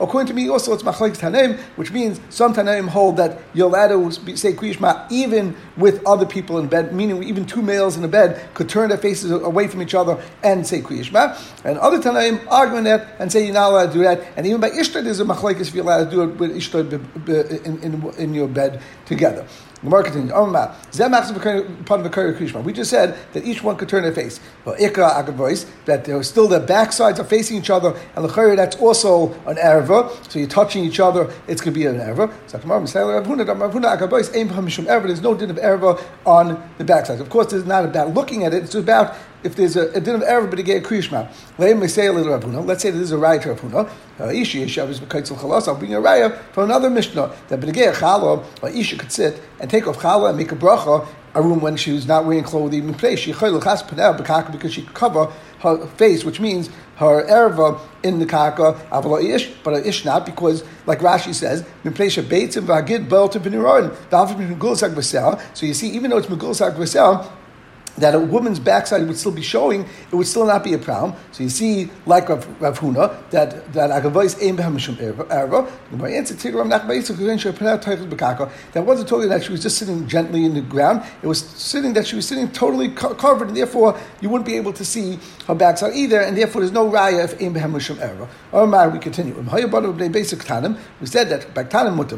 According 0.00 0.26
to 0.26 0.34
me, 0.34 0.48
also 0.48 0.74
it's 0.74 0.82
machlekes 0.82 1.18
Tanoim, 1.18 1.58
which 1.76 1.92
means 1.92 2.20
some 2.30 2.54
Tanoim 2.54 2.88
hold 2.88 3.16
that 3.16 3.40
you're 3.54 3.68
allowed 3.68 3.88
to 3.88 4.36
say 4.36 4.52
Kriyishma 4.52 5.06
even 5.10 5.56
with 5.76 6.04
other 6.06 6.26
people 6.26 6.58
in 6.58 6.68
bed, 6.68 6.94
meaning 6.94 7.22
even 7.22 7.46
two 7.46 7.62
males 7.62 7.96
in 7.96 8.04
a 8.04 8.08
bed 8.08 8.48
could 8.54 8.68
turn 8.68 8.88
their 8.88 8.98
faces 8.98 9.30
away 9.30 9.68
from 9.68 9.82
each 9.82 9.94
other 9.94 10.22
and 10.42 10.66
say 10.66 10.80
Kriyishma. 10.80 11.64
And 11.64 11.78
other 11.78 11.98
Tanoim 11.98 12.46
argue 12.50 12.82
that 12.82 13.16
and 13.18 13.30
say 13.32 13.44
you're 13.44 13.54
not 13.54 13.70
allowed 13.70 13.86
to 13.86 13.92
do 13.92 14.02
that. 14.02 14.26
And 14.36 14.46
even 14.46 14.60
by 14.60 14.70
Ishtar, 14.70 15.02
there's 15.02 15.20
a 15.20 15.24
machlekes 15.24 15.68
if 15.68 15.74
you're 15.74 15.84
allowed 15.84 16.04
to 16.04 16.10
do 16.10 16.22
it 16.22 16.36
with 16.36 16.56
Ishtar 16.56 16.80
in, 16.80 17.78
in, 17.82 18.14
in 18.18 18.34
your 18.34 18.48
bed 18.48 18.82
together. 19.06 19.46
The 19.82 19.90
marketing. 19.90 20.32
Um, 20.32 20.56
uh, 20.56 20.74
we 22.62 22.72
just 22.72 22.90
said 22.90 23.18
that 23.34 23.44
each 23.44 23.62
one 23.62 23.76
could 23.76 23.88
turn 23.90 24.02
their 24.04 24.12
face. 24.12 24.40
But 24.64 24.78
that 24.78 26.04
there 26.04 26.22
still 26.22 26.48
the 26.48 26.60
backsides 26.60 27.18
are 27.18 27.24
facing 27.24 27.58
each 27.58 27.68
other, 27.68 27.94
and 28.14 28.24
the 28.24 28.54
that's 28.56 28.76
also 28.76 29.32
an 29.46 29.56
erva. 29.56 30.10
So 30.30 30.38
you're 30.38 30.48
touching 30.48 30.84
each 30.84 30.98
other, 30.98 31.30
it's 31.46 31.60
going 31.60 31.74
to 31.74 31.78
be 31.78 31.84
an 31.84 31.98
erva. 31.98 32.32
There's 35.06 35.22
no 35.22 35.34
din 35.34 35.50
of 35.50 35.56
erva 35.56 36.02
on 36.24 36.70
the 36.78 36.84
backsides. 36.84 37.20
Of 37.20 37.28
course, 37.28 37.52
it's 37.52 37.66
not 37.66 37.84
about 37.84 38.14
looking 38.14 38.44
at 38.44 38.54
it; 38.54 38.64
it's 38.64 38.74
about 38.74 39.14
if 39.46 39.56
there's 39.56 39.76
a, 39.76 39.90
a 39.92 40.00
din 40.00 40.16
of 40.16 40.22
erva, 40.22 40.50
but 40.50 40.56
to 40.56 40.62
get 40.62 40.84
a 40.84 40.86
kriyishma. 40.86 41.32
Let 41.56 41.76
me 41.78 41.88
say 41.88 42.06
a 42.06 42.12
little 42.12 42.38
Ravuna. 42.38 42.66
Let's 42.66 42.82
say 42.82 42.90
this 42.90 43.02
is 43.02 43.12
a 43.12 43.16
raya 43.16 43.40
to 43.42 43.54
Ravuna. 43.54 43.90
Uh, 44.20 44.30
Ishi 44.30 44.64
Yeshav 44.64 44.88
b'kaitzel 44.98 45.36
chalas. 45.38 45.68
I'll 45.68 45.76
bring 45.76 45.94
a 45.94 45.98
raya 45.98 46.36
from 46.52 46.64
another 46.64 46.90
mishnah 46.90 47.34
that 47.48 47.60
b'negei 47.60 47.94
chala, 47.94 48.44
Isha 48.74 48.96
could 48.98 49.12
sit 49.12 49.40
and 49.60 49.70
take 49.70 49.86
off 49.86 49.98
chala 49.98 50.28
and 50.28 50.38
make 50.38 50.52
a 50.52 50.56
bracha 50.56 51.06
a 51.36 51.42
room 51.42 51.60
when 51.60 51.76
she 51.76 51.92
was 51.92 52.06
not 52.06 52.24
wearing 52.24 52.42
clothing 52.42 52.88
in 52.88 52.94
place. 52.94 53.18
She 53.20 53.32
because 53.32 54.72
she 54.72 54.82
could 54.82 54.94
cover 54.94 55.30
her 55.60 55.86
face, 55.86 56.24
which 56.24 56.40
means 56.40 56.70
her 56.96 57.26
erva 57.26 57.78
in 58.02 58.18
the 58.18 58.26
kaka 58.26 58.72
avalo 58.90 59.22
ish, 59.22 59.50
but 59.62 59.74
a 59.74 59.86
ish 59.86 60.04
not 60.06 60.24
because, 60.24 60.64
like 60.86 61.00
Rashi 61.00 61.34
says, 61.34 61.62
place 61.94 62.16
beitzim 62.16 62.64
v'agid 62.64 63.08
bel 63.08 63.28
to 63.28 63.38
So 65.54 65.66
you 65.66 65.74
see, 65.74 65.90
even 65.90 66.10
though 66.10 66.16
it's 66.16 66.26
megulsak 66.26 66.76
v'sel, 66.76 67.30
that 67.98 68.14
a 68.14 68.20
woman's 68.20 68.58
backside 68.58 69.06
would 69.06 69.16
still 69.16 69.32
be 69.32 69.42
showing, 69.42 69.82
it 69.82 70.14
would 70.14 70.26
still 70.26 70.46
not 70.46 70.62
be 70.64 70.74
a 70.74 70.78
problem. 70.78 71.14
So 71.32 71.42
you 71.42 71.48
see, 71.48 71.90
like 72.04 72.28
Rav, 72.28 72.46
Rav 72.60 72.78
Huna, 72.78 73.30
that 73.30 73.72
that 73.72 73.90
agavois 73.90 74.36
aim 74.42 74.56
behemishum 74.56 74.96
erva. 74.96 75.26
That 78.72 78.84
wasn't 78.84 79.08
talking 79.08 79.28
that 79.28 79.44
she 79.44 79.52
was 79.52 79.62
just 79.62 79.78
sitting 79.78 80.06
gently 80.06 80.44
in 80.44 80.54
the 80.54 80.60
ground. 80.60 81.02
It 81.22 81.26
was 81.26 81.40
sitting 81.40 81.92
that 81.94 82.06
she 82.06 82.16
was 82.16 82.26
sitting 82.26 82.50
totally 82.50 82.90
covered, 82.90 83.48
and 83.48 83.56
therefore 83.56 83.98
you 84.20 84.28
wouldn't 84.28 84.46
be 84.46 84.56
able 84.56 84.72
to 84.74 84.84
see 84.84 85.18
her 85.46 85.54
backside 85.54 85.94
either, 85.94 86.20
and 86.20 86.36
therefore 86.36 86.60
there's 86.62 86.72
no 86.72 86.90
raya 86.90 87.24
if 87.24 87.40
aim 87.40 87.54
behemishum 87.54 87.96
erva. 87.96 88.28
Omar, 88.52 88.90
we 88.90 88.98
continue. 88.98 89.36
Um, 89.38 89.46
we 91.00 91.06
said 91.06 91.28
that 91.28 91.54
baktanim 91.54 91.94
mutter. 91.94 92.16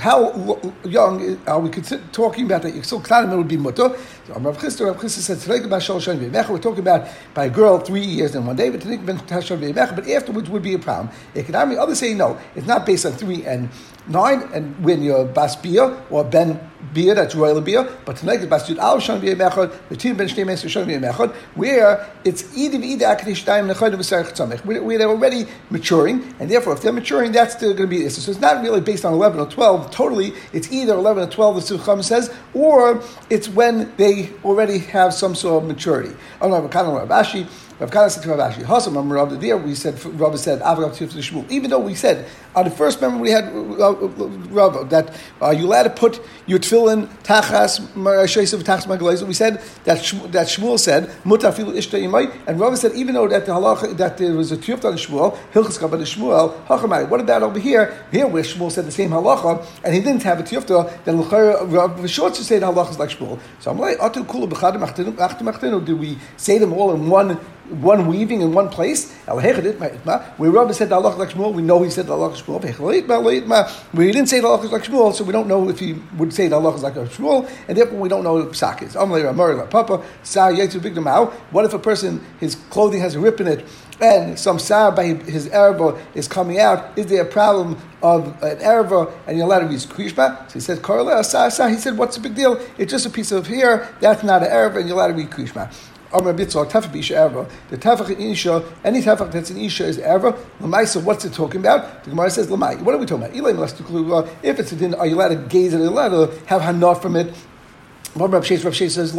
How 0.00 0.60
young 0.84 1.38
are 1.46 1.60
we 1.60 1.70
talking 2.12 2.46
about 2.46 2.62
that? 2.62 2.84
Still, 2.84 3.00
ktanim 3.00 3.36
would 3.36 3.48
be 3.48 3.56
mutter. 3.56 3.96
Rav 4.28 4.58
Chisda, 4.58 4.86
Rav 4.86 4.96
Chisda 4.96 5.20
said, 5.20 6.48
we're 6.50 6.58
talking 6.58 6.80
about 6.80 7.08
by 7.34 7.46
a 7.46 7.50
girl 7.50 7.78
three 7.78 8.04
years 8.04 8.34
and 8.34 8.46
one 8.46 8.56
day, 8.56 8.70
but 8.70 8.80
but 8.84 10.08
afterwards 10.08 10.50
would 10.50 10.62
be 10.62 10.74
a 10.74 10.78
problem. 10.78 11.14
Economic, 11.34 11.78
others 11.78 11.98
say 11.98 12.14
no, 12.14 12.38
it's 12.54 12.66
not 12.66 12.84
based 12.84 13.06
on 13.06 13.12
three 13.12 13.44
and 13.44 13.68
nine, 14.08 14.42
and 14.54 14.84
when 14.84 15.02
you're 15.02 15.24
bas 15.24 15.56
bia 15.56 16.00
or 16.10 16.24
ben 16.24 16.60
beer 16.92 17.14
that's 17.14 17.34
royal 17.34 17.60
beer, 17.60 17.88
but 18.04 18.16
tonight 18.16 18.40
it's 18.40 18.46
bas 18.46 18.68
yud 18.68 18.78
al 18.78 19.00
shan 19.00 19.20
bia 19.20 19.34
mechad, 19.34 19.70
v'tim 19.90 20.16
ben 20.16 20.28
shnei 20.28 20.44
meser 20.44 20.68
shan 20.68 20.86
bia 20.86 20.98
mechad, 20.98 21.34
where 21.54 22.08
it's 22.24 22.56
either 22.56 22.78
either 22.78 23.06
akadesh 23.06 23.44
daim 23.44 23.66
nechad 23.66 23.94
v'sarich 23.94 24.32
tzamech, 24.32 24.64
where 24.64 24.98
they're 24.98 25.08
already 25.08 25.46
maturing, 25.70 26.34
and 26.38 26.50
therefore 26.50 26.72
if 26.74 26.82
they're 26.82 26.92
maturing, 26.92 27.32
that's 27.32 27.54
still 27.54 27.72
going 27.74 27.88
to 27.88 27.96
be 27.96 28.02
this. 28.02 28.22
So 28.22 28.30
it's 28.30 28.40
not 28.40 28.62
really 28.62 28.80
based 28.80 29.04
on 29.04 29.12
11 29.12 29.40
or 29.40 29.46
12 29.46 29.90
totally, 29.90 30.32
it's 30.52 30.70
either 30.72 30.94
11 30.94 31.28
or 31.28 31.30
12, 31.30 31.68
the 31.68 31.76
Sukham 31.76 32.02
says, 32.02 32.32
or 32.54 33.02
it's 33.30 33.48
when 33.48 33.92
they 33.96 34.32
already 34.44 34.78
have 34.78 35.12
some 35.12 35.34
sort 35.34 35.62
of 35.62 35.68
maturity. 35.68 36.14
Rav 36.40 36.70
Rav 37.78 37.90
Kana 37.90 38.08
said 38.08 38.22
to 38.22 38.30
Rav 38.30 38.52
Ashi, 38.52 38.62
Hasam 38.64 39.12
Rav 39.12 39.62
we 39.62 39.74
said 39.74 40.02
Rav 40.18 40.40
said 40.40 40.62
Avrav 40.62 40.96
Shmuel. 40.96 41.50
Even 41.50 41.68
though 41.68 41.78
we 41.78 41.94
said 41.94 42.26
on 42.54 42.64
the 42.64 42.70
first 42.70 43.02
member 43.02 43.18
we 43.18 43.30
had 43.30 43.44
uh, 43.44 43.94
Rav 44.48 44.88
that 44.88 45.14
are 45.42 45.52
you 45.52 45.66
allowed 45.66 45.82
to 45.82 45.90
put 45.90 46.18
your 46.46 46.58
tefillin 46.58 47.06
tachas 47.22 47.80
sheisav 47.94 48.62
tachas 48.62 48.86
magalais? 48.86 49.22
We 49.26 49.34
said 49.34 49.60
that 49.84 49.98
that 50.32 50.46
Shmuel 50.46 50.78
said 50.78 51.08
mutafilu 51.24 51.74
ishta 51.74 52.00
imay, 52.00 52.34
and 52.46 52.58
Rav 52.58 52.78
said 52.78 52.92
even 52.94 53.14
though 53.14 53.28
that 53.28 53.44
the 53.44 53.52
halacha 53.52 53.94
that 53.98 54.16
there 54.16 54.32
was 54.32 54.52
a 54.52 54.56
tiyuft 54.56 54.86
on 54.86 54.94
Shmuel 54.94 55.36
hilchas 55.52 55.78
kabbalah 55.78 56.04
Shmuel 56.04 56.66
hachamai. 56.68 57.06
What 57.10 57.20
about 57.20 57.42
over 57.42 57.58
here? 57.58 58.06
Here 58.10 58.26
where 58.26 58.42
Shmuel 58.42 58.72
said 58.72 58.86
the 58.86 58.90
same 58.90 59.10
halacha 59.10 59.66
and 59.84 59.94
he 59.94 60.00
didn't 60.00 60.22
have 60.22 60.40
a 60.40 60.42
tiyufta, 60.42 61.04
then 61.04 61.18
Rav 61.18 62.10
Short 62.10 62.32
to 62.34 62.42
say 62.42 62.58
the 62.58 62.72
halacha 62.72 62.92
is 62.92 62.98
like 62.98 63.10
Shmuel. 63.10 63.38
So 63.60 63.70
I'm 63.70 63.78
like, 63.78 63.98
atu 63.98 64.24
kula 64.24 64.48
b'chadim 64.48 65.84
Do 65.84 65.94
we 65.94 66.16
say 66.38 66.56
them 66.56 66.72
all 66.72 66.94
in 66.94 67.10
one? 67.10 67.38
One 67.70 68.06
weaving 68.06 68.40
in 68.40 68.52
one 68.52 68.68
place. 68.68 69.14
We 69.28 69.34
Rabbi 70.48 70.72
said 70.72 70.88
the 70.88 70.94
Allah 70.94 71.16
like 71.16 71.30
Shmuel, 71.30 71.52
we 71.52 71.62
know 71.62 71.82
he 71.82 71.90
said 71.90 72.06
the 72.06 72.12
Allah 72.12 72.32
Shmuel. 72.32 72.62
We 73.92 74.12
didn't 74.12 74.28
say 74.28 74.40
the 74.40 74.46
Allah 74.46 74.66
like 74.66 74.82
Shmuel, 74.82 75.14
so 75.14 75.24
we 75.24 75.32
don't 75.32 75.48
know 75.48 75.68
if 75.68 75.78
he 75.78 75.94
would 76.16 76.32
say 76.32 76.48
the 76.48 76.56
Allah 76.56 76.76
like 76.76 76.94
Shmuel, 76.94 77.50
and 77.68 77.76
therefore 77.76 77.98
we 77.98 78.08
don't 78.08 78.24
know 78.24 78.34
what 78.34 78.52
psak 78.52 78.82
is. 78.82 78.94
What 81.50 81.64
if 81.64 81.74
a 81.74 81.78
person, 81.78 82.24
his 82.40 82.54
clothing 82.70 83.00
has 83.00 83.14
a 83.14 83.20
rip 83.20 83.40
in 83.40 83.46
it, 83.46 83.64
and 84.00 84.38
some 84.38 84.58
sar 84.58 84.92
by 84.92 85.06
his 85.06 85.48
erva 85.48 85.98
is 86.14 86.28
coming 86.28 86.58
out, 86.58 86.98
is 86.98 87.06
there 87.06 87.22
a 87.22 87.26
problem 87.26 87.78
of 88.02 88.26
an 88.42 88.58
erva 88.58 89.10
and 89.26 89.38
you're 89.38 89.46
allowed 89.46 89.60
to 89.66 89.72
use 89.72 89.86
krishma? 89.86 90.46
So 90.50 90.54
he 90.54 90.60
said, 90.60 90.78
He 91.70 91.76
said, 91.78 91.96
what's 91.96 92.16
the 92.16 92.22
big 92.22 92.34
deal? 92.34 92.60
It's 92.76 92.90
just 92.90 93.06
a 93.06 93.10
piece 93.10 93.32
of 93.32 93.46
hair, 93.46 93.88
that's 94.00 94.22
not 94.22 94.42
an 94.42 94.50
erva, 94.50 94.76
and 94.80 94.88
you're 94.88 94.98
allowed 94.98 95.08
to 95.08 95.14
read 95.14 95.30
krishma. 95.30 95.72
Amr 96.16 96.34
Bitzor, 96.34 96.70
Tefach 96.70 96.92
Bisha 96.92 97.30
Erva. 97.30 97.50
The 97.70 97.76
Tefach 97.76 98.10
Isha, 98.18 98.64
any 98.84 99.02
Tefach 99.02 99.30
that's 99.30 99.50
in 99.50 99.58
Isha 99.58 99.84
is 99.84 99.98
Erva. 99.98 100.38
Lamaisa, 100.60 101.02
what's 101.02 101.24
it 101.24 101.32
talking 101.32 101.60
about? 101.60 102.04
The 102.04 102.10
Gemara 102.10 102.30
says 102.30 102.46
Lamai. 102.48 102.80
What 102.82 102.94
are 102.94 102.98
we 102.98 103.06
talking 103.06 103.24
about? 103.24 104.28
If 104.42 104.58
it's 104.58 104.72
a 104.72 104.76
din, 104.76 104.94
are 104.94 105.06
you 105.06 105.16
allowed 105.16 105.28
to 105.28 105.36
gaze 105.36 105.74
at 105.74 105.80
it? 105.80 105.86
Allowed 105.86 106.08
to 106.10 106.38
have 106.46 106.62
hanaf 106.62 107.02
from 107.02 107.16
it? 107.16 107.34
Sheish, 108.16 108.64
Rav 108.64 108.72
Sheish 108.72 108.92
says, 108.92 109.14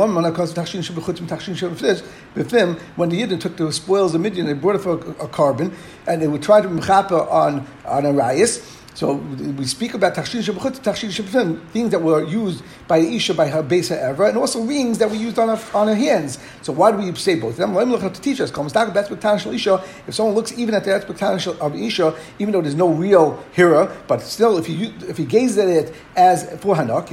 when 2.95 3.09
the 3.09 3.21
Yidden 3.21 3.39
took 3.39 3.55
the 3.57 3.71
spoils 3.71 4.15
of 4.15 4.21
Midian, 4.21 4.47
they 4.47 4.53
brought 4.53 4.75
it 4.75 4.79
for 4.79 4.93
a, 4.93 5.25
a 5.25 5.27
carbon, 5.27 5.71
and 6.07 6.19
they 6.19 6.27
would 6.27 6.41
try 6.41 6.61
to 6.61 6.67
mechapa 6.67 7.31
on, 7.31 7.67
on 7.85 8.05
a 8.07 8.09
rayas, 8.09 8.76
so 8.97 9.13
we 9.13 9.65
speak 9.65 9.93
about 9.93 10.15
tachshin 10.15 10.41
shebechut, 10.41 10.79
tachshin 10.79 11.09
shebefim, 11.09 11.63
things 11.67 11.91
that 11.91 12.01
were 12.01 12.23
used 12.23 12.63
by 12.87 12.97
isha, 12.97 13.35
by 13.35 13.47
her 13.47 13.61
besa 13.61 14.01
ever, 14.01 14.25
and 14.25 14.39
also 14.39 14.63
rings 14.63 14.97
that 14.97 15.11
we 15.11 15.17
used 15.17 15.37
on 15.37 15.49
our, 15.49 15.59
on 15.75 15.87
her 15.87 15.93
hands. 15.93 16.39
So 16.63 16.73
why 16.73 16.91
do 16.91 16.97
we 16.97 17.13
say 17.13 17.35
both 17.35 17.51
of 17.51 17.57
them? 17.57 17.75
Let 17.75 17.87
me 17.87 17.95
to 17.99 18.09
teach 18.09 18.41
us. 18.41 18.49
isha. 18.49 19.83
If 20.07 20.15
someone 20.15 20.33
looks 20.33 20.57
even 20.57 20.73
at 20.73 20.83
the 20.83 20.95
expectation 20.95 21.55
of 21.61 21.75
isha, 21.75 22.15
even 22.39 22.51
though 22.51 22.61
there's 22.61 22.73
no 22.73 22.89
real 22.89 23.37
hira, 23.51 23.95
but 24.07 24.23
still, 24.23 24.57
if 24.57 24.65
he 24.65 24.85
if 25.07 25.17
he 25.17 25.25
gazes 25.25 25.59
at 25.59 25.67
it 25.69 25.95
as 26.15 26.49
for 26.59 26.73
hanak, 26.73 27.11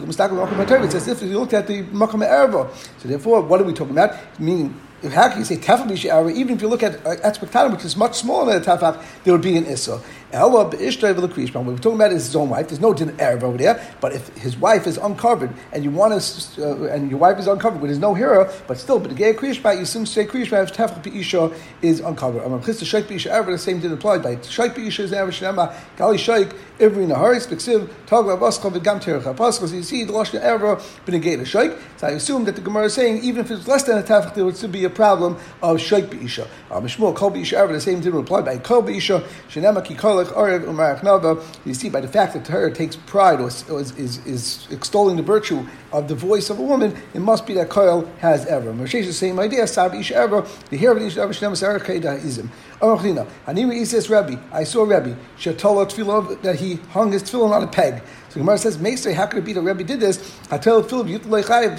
it's 0.85 0.95
as 0.95 1.07
if 1.07 1.21
he 1.21 1.27
looked 1.27 1.53
at 1.53 1.67
the 1.67 1.83
makam 1.83 2.27
erva. 2.27 2.75
So 3.03 3.11
therefore, 3.11 3.43
what 3.43 3.61
are 3.61 3.65
we 3.65 3.75
talking 3.75 3.93
about? 3.93 4.17
Meaning 4.41 4.75
how 5.13 5.29
can 5.29 5.39
you 5.39 5.45
say 5.45 5.57
tefach 5.57 5.89
b'she'ara? 5.89 6.35
Even 6.35 6.57
if 6.57 6.63
you 6.63 6.69
look 6.69 6.83
at 6.83 6.95
uh, 7.07 7.17
expectatum, 7.17 7.73
which 7.73 7.85
is 7.85 7.97
much 7.97 8.19
smaller 8.19 8.59
than 8.59 8.63
a 8.63 8.77
tefach, 8.77 9.03
there 9.25 9.33
would 9.33 9.43
be 9.43 9.57
an 9.57 9.67
issa. 9.67 10.01
Ella 10.33 10.69
b'ishtay 10.69 11.15
v'lekrishma. 11.15 11.57
What 11.57 11.67
we're 11.67 11.77
talking 11.77 11.95
about 11.95 12.13
is 12.13 12.27
his 12.27 12.35
own 12.37 12.49
wife. 12.49 12.69
There's 12.69 12.81
no 12.81 12.93
din 12.93 13.11
erev 13.19 13.43
over 13.43 13.57
there. 13.57 13.81
But 14.01 14.13
if 14.13 14.29
his 14.37 14.57
wife 14.57 14.87
is 14.87 14.99
uncovered 14.99 15.53
and 15.73 15.85
you 15.85 15.91
want 15.91 16.21
to, 16.21 16.65
uh, 16.65 16.93
and 16.93 17.09
your 17.09 17.19
wife 17.21 17.39
is 17.39 17.47
uncovered, 17.47 17.81
but 17.81 17.87
there's 17.87 17.99
no 18.01 18.15
hero, 18.15 18.53
but 18.67 18.79
still, 18.79 18.99
but 18.99 19.11
the 19.11 19.15
gay 19.15 19.33
krishma, 19.33 19.77
you 19.77 19.83
assume 19.83 20.07
say 20.07 20.27
krishma 20.27 20.65
if 20.65 20.73
tefach 20.73 21.03
b'isha 21.03 21.55
is 21.83 22.01
uncovered. 22.01 22.43
I'm 22.43 22.61
chista 22.61 22.85
shaykh 22.85 23.07
b'isha. 23.07 23.47
The 23.47 23.59
same 23.59 23.81
din 23.81 23.93
applied 23.93 24.23
by 24.23 24.41
shaykh 24.41 24.75
b'isha 24.75 25.01
is 25.01 25.13
ever 25.13 25.31
shenema 25.31 25.73
gali 25.97 26.19
shaykh 26.19 26.53
every 26.81 27.07
naharis 27.07 27.47
b'ksiv 27.47 27.89
tag 28.07 28.25
lavascha 28.25 28.73
v'gam 28.73 29.01
terech 29.01 29.53
So 29.53 29.77
you 29.77 29.83
see 29.83 30.05
the 30.05 30.13
lashon 30.13 30.41
ever 30.41 30.77
b'negay 31.07 31.47
shaykh. 31.47 31.79
So 31.97 32.09
I 32.09 32.11
assume 32.11 32.45
that 32.47 32.57
the 32.57 32.61
Gemara 32.61 32.87
is 32.87 32.95
saying 32.95 33.23
even 33.23 33.45
if 33.45 33.51
it's 33.51 33.69
less 33.69 33.85
than 33.85 33.99
a 33.99 34.03
tefach, 34.03 34.35
there 34.35 34.45
would 34.45 34.57
still 34.57 34.71
be 34.71 34.85
a 34.85 34.91
problem 34.95 35.37
of 35.63 35.81
shaykh 35.81 36.07
b'isha. 36.07 36.47
Ah, 36.71 36.81
Mishmul 36.81 37.15
kol 37.15 37.31
b'isha 37.31 37.55
ever. 37.55 37.73
The 37.73 37.81
same 37.81 38.01
din 38.01 38.15
applied 38.15 38.45
by 38.45 38.59
kol 38.59 38.83
b'isha 38.83 39.23
shenema 39.49 39.85
ki 39.85 39.95
kolech 39.95 40.33
arev 40.33 40.65
umarach 40.65 41.01
nava. 41.01 41.43
You 41.65 41.75
see 41.75 41.89
by 41.89 42.01
the 42.01 42.09
fact 42.09 42.35
that 42.35 42.45
Torah 42.45 42.73
takes 42.73 42.97
pride 42.97 43.41
or 43.41 43.49
is, 43.49 43.69
is, 43.71 44.25
is 44.27 44.69
extolling 44.71 45.17
the 45.17 45.23
virtue 45.23 45.67
of 45.93 46.09
the 46.09 46.15
voice 46.15 46.51
of 46.51 46.59
a 46.59 46.63
woman, 46.63 46.97
it 47.15 47.21
must 47.21 47.47
be 47.47 47.55
that 47.55 47.69
Koil 47.69 48.09
has 48.19 48.47
ever. 48.47 48.73
Moshe 48.73 48.95
is 48.95 49.07
the 49.07 49.13
same 49.13 49.39
idea. 49.39 49.67
Sab 49.67 49.95
ish 49.95 50.11
ever. 50.11 50.47
The 50.71 50.77
hair 50.77 50.93
of 50.93 51.01
the 51.01 51.07
ish 51.07 51.17
ever 51.17 51.33
shnemas 51.33 51.63
erech 51.63 51.83
izim. 51.83 52.49
Arachlina. 52.81 53.27
Animi 53.47 53.81
Isis 53.81 54.09
Rebbe. 54.11 54.39
I 54.53 54.65
saw 54.65 54.83
Rebbe. 54.83 55.17
Shatola 55.39 56.43
that 56.43 56.57
he 56.57 56.77
hung 56.91 57.13
his 57.13 57.23
tefillin 57.23 57.53
on 57.53 57.63
a 57.63 57.67
peg. 57.67 58.03
So 58.29 58.41
Gemara 58.41 58.59
says, 58.59 58.79
Meisei, 58.79 59.15
how 59.15 59.27
could 59.27 59.39
it 59.39 59.45
be 59.45 59.53
that 59.53 59.63
Rebbe 59.63 59.85
did 59.85 60.01
this? 60.01 60.37
I 60.51 60.59
tell 60.59 60.83
Philip, 60.83 61.09
if 61.09 61.23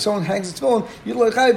someone 0.02 0.24
hangs 0.24 0.52
his 0.52 0.60
tefillin, 0.60 0.88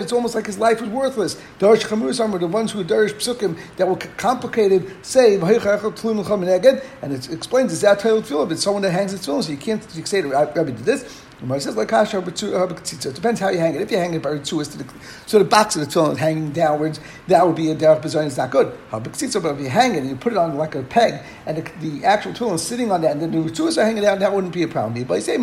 it's 0.00 0.12
almost 0.12 0.34
like 0.34 0.46
his 0.46 0.58
life 0.58 0.80
was 0.80 0.90
worthless. 0.90 1.36
Darish 1.60 1.84
Chamur 1.84 2.34
are 2.34 2.38
the 2.38 2.46
ones 2.48 2.72
who 2.72 2.82
darish 2.82 3.14
psukim 3.14 3.56
that 3.76 3.86
were 3.86 3.96
complicated, 4.16 4.90
say, 5.06 5.36
and 5.36 7.12
it 7.12 7.30
explains, 7.30 7.72
is 7.72 7.80
that 7.82 8.00
tefillin? 8.00 8.50
It's 8.50 8.64
someone 8.64 8.82
that 8.82 8.90
hangs 8.90 9.12
his 9.12 9.20
tefillin, 9.20 9.44
so 9.44 9.52
you 9.52 9.58
can't 9.58 9.86
you 9.94 10.04
say 10.04 10.20
that 10.20 10.56
Rebbe 10.56 10.72
did 10.72 10.84
this. 10.84 11.24
Gemara 11.40 11.60
says 11.60 11.76
like 11.76 11.88
kasha 11.88 12.18
uh, 12.18 12.22
It 12.24 13.14
depends 13.14 13.38
how 13.38 13.48
you 13.50 13.58
hang 13.58 13.76
it. 13.76 13.80
If 13.80 13.92
you 13.92 13.96
hang 13.96 14.12
it 14.14 14.22
by 14.22 14.38
to 14.38 14.56
the 14.64 14.84
so 15.26 15.38
the 15.38 15.44
box 15.44 15.76
of 15.76 15.82
the 15.82 15.86
tefillin 15.86 16.12
is 16.12 16.18
hanging 16.18 16.50
downwards, 16.50 16.98
that 17.28 17.46
would 17.46 17.54
be 17.54 17.70
a 17.70 17.76
derech 17.76 18.02
bezon. 18.02 18.26
It's 18.26 18.36
not 18.36 18.50
good. 18.50 18.76
But 18.90 19.06
if 19.22 19.60
you 19.60 19.68
hang 19.68 19.94
it 19.94 19.98
and 19.98 20.08
you 20.08 20.16
put 20.16 20.32
it 20.32 20.38
on 20.38 20.56
like 20.56 20.74
a 20.74 20.82
peg, 20.82 21.22
and 21.46 21.58
the, 21.58 21.70
the 21.80 22.04
actual 22.04 22.32
tefillin 22.32 22.54
is 22.54 22.62
sitting 22.62 22.90
on 22.90 23.02
that, 23.02 23.12
and 23.12 23.22
then 23.22 23.30
the 23.30 23.38
ritzuas 23.38 23.78
are 23.78 23.84
hanging 23.84 24.02
down, 24.02 24.18
that 24.18 24.32
wouldn't 24.32 24.52
be 24.52 24.64
a 24.64 24.68
problem. 24.68 25.04
But 25.04 25.22
say 25.22 25.36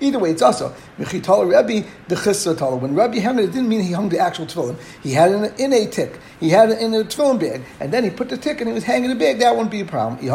Either 0.00 0.18
way, 0.18 0.30
it's 0.30 0.42
also 0.42 0.74
Rebbe 0.98 1.86
the 2.08 2.78
When 2.80 2.94
Rabbi 2.94 3.18
hung 3.20 3.38
it, 3.38 3.44
it 3.44 3.52
didn't 3.52 3.68
mean 3.68 3.82
he 3.82 3.92
hung 3.92 4.08
the 4.08 4.18
actual 4.18 4.46
tefillin. 4.46 4.78
He 5.02 5.12
had 5.12 5.32
it 5.32 5.60
in 5.60 5.72
a 5.74 5.86
tick. 5.86 6.18
He 6.38 6.48
had 6.48 6.70
it 6.70 6.78
in 6.78 6.94
a 6.94 7.04
tefillin 7.04 7.38
bag, 7.38 7.62
and 7.78 7.92
then 7.92 8.04
he 8.04 8.10
put 8.10 8.30
the 8.30 8.38
tick 8.38 8.60
and 8.60 8.68
he 8.68 8.74
was 8.74 8.84
hanging 8.84 9.10
the 9.10 9.16
bag. 9.16 9.38
That 9.40 9.52
wouldn't 9.52 9.70
be 9.70 9.80
a 9.80 9.84
problem. 9.84 10.26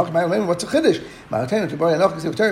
What's 0.48 0.64
a 0.64 0.68
chiddush? 0.68 1.04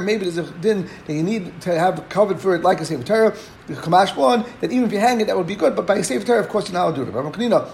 Maybe 0.04 0.30
there's 0.30 0.38
a 0.38 0.63
din 0.64 0.90
that 1.06 1.14
you 1.14 1.22
need 1.24 1.62
to 1.62 1.78
have 1.78 2.10
covered 2.10 2.40
for 2.40 2.56
it 2.56 2.64
like 2.64 2.82
a 2.82 2.86
Sefer 2.86 3.04
Torah, 3.04 3.38
the 3.68 3.76
Kamash 3.76 4.16
one, 4.16 4.44
that 4.62 4.72
even 4.72 4.86
if 4.86 4.92
you 4.92 5.00
hang 5.00 5.22
it, 5.22 5.28
that 5.28 5.38
would 5.38 5.48
be 5.48 5.56
good, 5.56 5.76
but 5.76 5.86
by 5.86 5.98
a 5.98 6.04
Sefer 6.04 6.26
Torah, 6.26 6.40
of 6.40 6.50
course, 6.50 6.70
you're 6.70 6.74
not 6.74 6.86
allowed 6.86 6.96
to 6.96 7.06
do 7.06 7.12
it. 7.12 7.14
Rabbi 7.14 7.38
Kanina, 7.38 7.70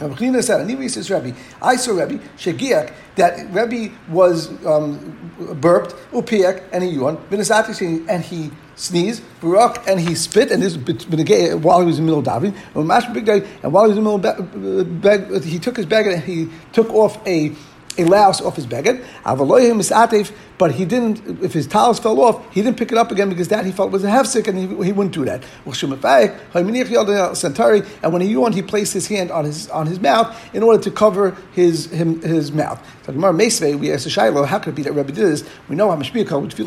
Rabbi 0.00 0.14
Kanina 0.14 0.42
said, 0.42 0.68
he 0.68 0.88
says, 0.88 1.10
Rabbi, 1.10 1.32
I 1.60 1.76
saw 1.76 1.96
Rabbi, 1.96 2.16
Shegiak, 2.36 2.92
that 3.16 3.52
Rabbi 3.52 3.88
was 4.08 4.48
um, 4.64 4.98
burped, 5.60 5.94
upiak, 6.12 6.64
and 6.72 6.82
he 6.82 6.90
yawned, 6.90 7.18
and 8.08 8.24
he 8.24 8.50
sneezed, 8.76 9.22
barak, 9.40 9.86
and 9.86 10.00
he 10.00 10.14
spit, 10.16 10.50
and 10.50 10.62
this 10.62 10.76
while 11.56 11.80
he 11.80 11.86
was 11.86 11.98
in 11.98 12.06
the 12.06 12.12
middle 12.12 12.18
of 12.18 12.24
davening, 12.24 12.56
and 12.74 13.72
while 13.72 13.84
he 13.84 13.90
was 13.90 13.98
in 13.98 14.04
the 14.04 14.18
middle 14.18 14.80
of 14.80 15.00
bag, 15.00 15.44
he 15.44 15.58
took 15.60 15.76
his 15.76 15.86
bag 15.86 16.06
and 16.08 16.22
he 16.24 16.48
took 16.72 16.92
off 16.92 17.24
a 17.26 17.54
a 17.96 18.04
louse 18.04 18.40
off 18.40 18.56
his 18.56 18.66
beged. 18.66 19.04
But 20.56 20.72
he 20.72 20.84
didn't. 20.84 21.42
If 21.42 21.52
his 21.52 21.66
towels 21.66 21.98
fell 21.98 22.20
off, 22.20 22.52
he 22.54 22.62
didn't 22.62 22.76
pick 22.76 22.92
it 22.92 22.98
up 22.98 23.10
again 23.10 23.28
because 23.28 23.48
that 23.48 23.66
he 23.66 23.72
felt 23.72 23.90
was 23.90 24.04
a 24.04 24.08
hefsek, 24.08 24.46
and 24.46 24.56
he, 24.56 24.66
he 24.84 24.92
wouldn't 24.92 25.14
do 25.14 25.24
that. 25.24 25.42
And 28.02 28.12
when 28.12 28.22
he 28.22 28.28
yawned, 28.28 28.54
he 28.54 28.62
placed 28.62 28.92
his 28.92 29.08
hand 29.08 29.30
on 29.30 29.44
his 29.44 29.68
on 29.70 29.86
his 29.86 30.00
mouth 30.00 30.54
in 30.54 30.62
order 30.62 30.82
to 30.82 30.90
cover 30.90 31.36
his 31.52 31.86
him, 31.86 32.22
his 32.22 32.52
mouth. 32.52 32.80
So 33.04 33.12
Mesve, 33.12 33.78
we 33.78 33.92
asked 33.92 34.08
Shiloh, 34.08 34.44
how 34.44 34.58
could 34.58 34.70
it 34.70 34.76
be 34.76 34.82
that 34.82 34.92
Rebbe 34.92 35.12
did 35.12 35.26
this? 35.26 35.44
We 35.68 35.76
know 35.76 35.90
how 35.90 35.96
mashpiyah 35.96 36.40
with 36.40 36.58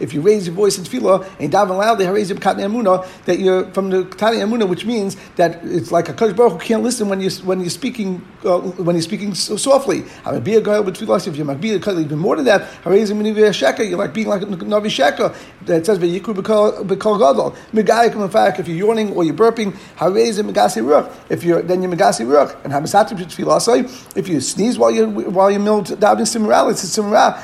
if 0.00 0.12
you 0.12 0.20
raise 0.20 0.46
your 0.46 0.56
voice 0.56 0.76
in 0.76 0.82
tefillah 0.82 1.28
and 1.38 1.52
daven 1.52 1.78
loudly, 1.78 2.06
raise 2.08 2.32
katni 2.32 2.64
amuna, 2.64 3.06
that 3.26 3.38
you're 3.38 3.70
from 3.72 3.90
the 3.90 4.02
katni 4.04 4.42
amuna, 4.42 4.68
which 4.68 4.84
means 4.84 5.16
that 5.36 5.60
it's 5.62 5.92
like 5.92 6.08
a 6.08 6.14
kodesh 6.14 6.34
baruch 6.34 6.54
who 6.54 6.58
can't 6.58 6.82
listen 6.82 7.08
when 7.08 7.20
you 7.20 7.30
when 7.44 7.60
you're 7.60 7.70
speaking 7.70 8.26
uh, 8.44 8.58
when 8.58 8.96
you're 8.96 9.02
speaking 9.02 9.34
so 9.34 9.56
softly. 9.56 10.04
A 10.24 10.40
guy 10.40 10.80
with 10.80 10.96
tefillah 10.96 11.26
if 11.28 11.36
you're 11.36 11.46
makbiyah 11.46 12.00
even 12.00 12.18
more 12.18 12.34
than 12.34 12.46
that, 12.46 12.68
you're 13.24 13.98
like 13.98 14.12
being 14.12 14.28
like 14.28 14.42
Navi 14.42 14.86
Sheka. 14.86 15.34
That 15.66 15.84
says 15.84 15.98
Vayikru 15.98 16.34
B'Kol 16.34 17.18
Gadol. 17.18 17.54
Megayik 17.72 18.30
fact, 18.30 18.60
if 18.60 18.68
you're 18.68 18.76
yawning 18.76 19.12
or 19.12 19.24
you're 19.24 19.34
burping, 19.34 19.72
Harez 19.96 20.40
Megasi 20.40 20.82
Ruach. 20.82 21.12
If 21.28 21.44
you're 21.44 21.62
then 21.62 21.82
you're 21.82 21.92
Megasi 21.92 22.26
Ruach 22.26 22.56
and 22.64 22.72
Hamasati 22.72 23.16
Tfilasai. 23.16 24.16
If 24.16 24.28
you 24.28 24.40
sneeze 24.40 24.78
while 24.78 24.90
you 24.90 25.08
while 25.08 25.50
you 25.50 25.58
mill 25.58 25.82
davening 25.82 26.26
Simra, 26.26 26.70
it's 26.70 26.96
a 26.96 27.00
Simra. 27.00 27.38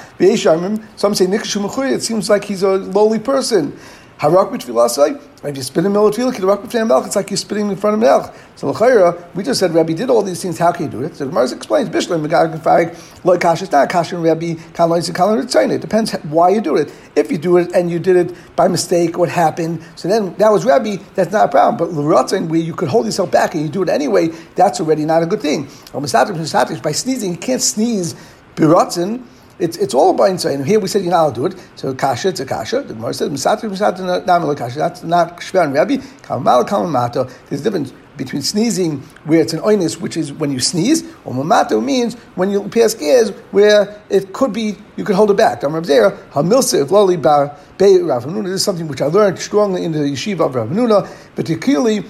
Some 0.98 1.14
say 1.14 1.26
Nikashu 1.26 1.92
It 1.92 2.02
seems 2.02 2.30
like 2.30 2.44
he's 2.44 2.62
a 2.62 2.76
lowly 2.76 3.18
person. 3.18 3.76
Harak 4.24 4.50
b'tfilasai. 4.50 5.20
If 5.44 5.54
you 5.54 5.62
spit 5.62 5.84
in 5.84 5.84
the 5.84 5.90
middle 5.90 6.06
of 6.06 6.14
tefillah, 6.14 6.56
b'fnei 6.56 6.88
melch, 6.88 7.04
it's 7.04 7.14
like 7.14 7.28
you're 7.28 7.36
spitting 7.36 7.68
in 7.68 7.76
front 7.76 8.02
of 8.02 8.08
melch. 8.08 8.34
So 8.56 8.70
l'chayra, 8.70 9.34
we 9.34 9.42
just 9.42 9.60
said 9.60 9.74
Rabbi 9.74 9.92
did 9.92 10.08
all 10.08 10.22
these 10.22 10.40
things. 10.40 10.56
How 10.56 10.72
can 10.72 10.86
you 10.86 10.90
do 10.90 11.02
it? 11.02 11.14
So 11.14 11.26
Gemara 11.28 11.52
explains. 11.52 11.90
Bishlam 11.90 12.26
megag 12.26 12.58
farig 12.60 12.96
lo 13.22 13.36
kasha 13.36 13.70
not 13.70 13.90
kasha 13.90 14.16
Rabbi 14.16 14.54
kalon 14.72 15.02
kalon 15.02 15.70
It 15.70 15.80
depends 15.82 16.12
why 16.22 16.48
you 16.48 16.62
do 16.62 16.76
it. 16.76 16.90
If 17.14 17.30
you 17.30 17.36
do 17.36 17.58
it 17.58 17.72
and 17.74 17.90
you 17.90 17.98
did 17.98 18.16
it 18.16 18.56
by 18.56 18.66
mistake, 18.66 19.18
what 19.18 19.28
happened? 19.28 19.84
So 19.94 20.08
then 20.08 20.34
that 20.36 20.50
was 20.50 20.64
Rabbi. 20.64 20.96
That's 21.14 21.30
not 21.30 21.44
a 21.44 21.48
problem. 21.48 21.76
But 21.76 21.92
l'ratzin, 21.92 22.48
where 22.48 22.60
you 22.60 22.72
could 22.72 22.88
hold 22.88 23.04
yourself 23.04 23.30
back 23.30 23.52
and 23.54 23.62
you 23.62 23.68
do 23.68 23.82
it 23.82 23.90
anyway, 23.90 24.28
that's 24.54 24.80
already 24.80 25.04
not 25.04 25.22
a 25.22 25.26
good 25.26 25.42
thing. 25.42 25.68
By 25.92 26.92
sneezing, 26.92 27.32
you 27.32 27.38
can't 27.38 27.60
sneeze 27.60 28.14
biratzin 28.56 29.22
it's, 29.58 29.76
it's 29.76 29.94
all 29.94 30.11
about 30.11 30.30
inside. 30.30 30.54
And 30.54 30.66
here 30.66 30.80
we 30.80 30.88
said 30.88 31.04
not 31.04 31.12
allowed 31.12 31.34
to 31.34 31.40
do 31.40 31.46
it. 31.46 31.68
So 31.76 31.94
kasha, 31.94 32.28
it's 32.28 32.40
a 32.40 32.46
kasha. 32.46 32.82
The 32.82 32.94
Gemara 32.94 33.14
says 33.14 33.28
misatri 33.30 33.70
misatri 33.70 34.25
namel 34.25 34.56
kasha. 34.56 34.78
That's 34.78 35.02
not 35.02 35.38
shver 35.38 35.64
and 35.64 35.75
rabbi. 35.75 35.96
Kamal 36.23 36.64
kamamato. 36.64 37.30
There's 37.49 37.61
a 37.61 37.64
difference 37.64 37.92
between 38.16 38.42
sneezing 38.42 39.00
where 39.25 39.40
it's 39.40 39.52
an 39.52 39.61
oinus, 39.61 40.00
which 40.00 40.16
is 40.16 40.32
when 40.32 40.50
you 40.52 40.61
sneeze, 40.61 41.02
or 41.25 41.32
mamato 41.32 41.82
means 41.82 42.14
when 42.37 42.50
you 42.50 42.68
pass 42.68 42.94
gas 42.94 43.30
where 43.50 44.00
it 44.08 44.32
could 44.32 44.52
be 44.52 44.76
you 44.96 45.04
could 45.04 45.16
hold 45.16 45.30
it 45.30 45.37
back. 45.37 45.61
Hamilsa 45.61 46.87
loli 46.87 47.20
bar 47.20 47.56
Rav 47.80 48.44
This 48.44 48.52
is 48.52 48.62
something 48.62 48.87
which 48.87 49.02
I 49.02 49.06
learned 49.06 49.38
strongly 49.38 49.84
in 49.84 49.92
the 49.92 49.99
yeshiva 49.99 50.46
of 50.46 50.54
Rav 50.54 50.68
Hanuna, 50.68 51.08
particularly, 51.34 52.04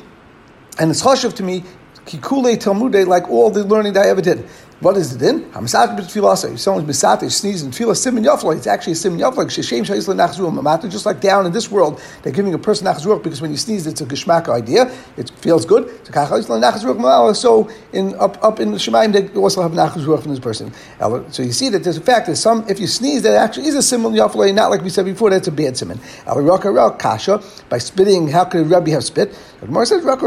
and 0.79 0.91
it's 0.91 1.03
chashuv 1.03 1.35
to 1.37 1.43
me. 1.43 1.65
Kikule 2.05 2.55
Talmude, 2.57 3.07
like 3.07 3.31
all 3.31 3.51
the 3.51 3.65
learning 3.65 3.95
that 3.95 4.05
I 4.05 4.11
ever 4.11 4.21
did. 4.21 4.47
What 4.85 4.99
is 4.99 5.15
it 5.15 5.19
then? 5.19 5.45
Hamasat 5.53 5.99
b'tfilah. 5.99 6.53
If 6.53 6.61
someone's 6.61 6.87
misate, 6.87 7.33
sneezes, 7.33 7.63
and 7.63 7.73
tefillah 7.73 7.97
simin 7.97 8.23
it's 8.55 8.67
actually 8.67 8.93
a 8.93 8.97
simin 8.97 9.19
yafla. 9.19 9.47
Sheshem 9.47 9.81
shayis 9.81 10.15
nachzuah 10.15 10.91
Just 10.91 11.07
like 11.07 11.23
down 11.23 11.47
in 11.47 11.53
this 11.53 11.71
world, 11.71 12.03
they're 12.23 12.35
giving 12.35 12.53
a 12.53 12.59
person 12.59 12.87
nachzuah 12.87 13.23
because 13.23 13.41
when 13.41 13.51
you 13.51 13.57
sneeze, 13.57 13.87
it's 13.87 14.03
a 14.03 14.05
geshmak 14.05 14.47
idea. 14.51 14.95
It 15.17 15.31
feels 15.31 15.65
good. 15.65 15.89
So 16.05 17.71
in 17.95 18.15
up 18.17 18.45
up 18.45 18.61
in 18.61 18.73
the 18.73 18.77
Shemaim, 18.77 19.15
they 19.15 19.27
also 19.41 19.63
have 19.63 19.73
nachzuah 19.73 20.21
from 20.21 20.33
this 20.33 20.41
person. 20.41 20.71
So 21.33 21.43
you 21.43 21.53
see 21.53 21.71
that 21.71 21.83
there's 21.83 21.97
a 21.97 22.03
fact 22.03 22.27
that 22.27 22.37
some, 22.37 22.69
if 22.69 22.79
you 22.79 22.87
sneeze, 22.87 23.23
that 23.23 23.33
actually 23.37 23.69
is 23.69 23.77
a 23.77 23.83
simin 23.83 24.13
yafla, 24.13 24.55
not 24.55 24.69
like 24.71 24.83
we 24.83 24.91
said 24.91 25.07
before. 25.07 25.31
That's 25.31 25.49
a 25.49 25.53
bad 25.53 25.79
simin. 25.79 25.99
kasha 26.99 27.43
by 27.71 27.79
spitting. 27.79 28.29
How 28.29 28.45
could 28.45 28.69
Rabbi 28.69 28.91
have 28.91 29.05
spit? 29.05 29.33
The 29.61 29.67
Gemara 29.69 29.87
says 29.87 30.05
Rabbi 30.05 30.21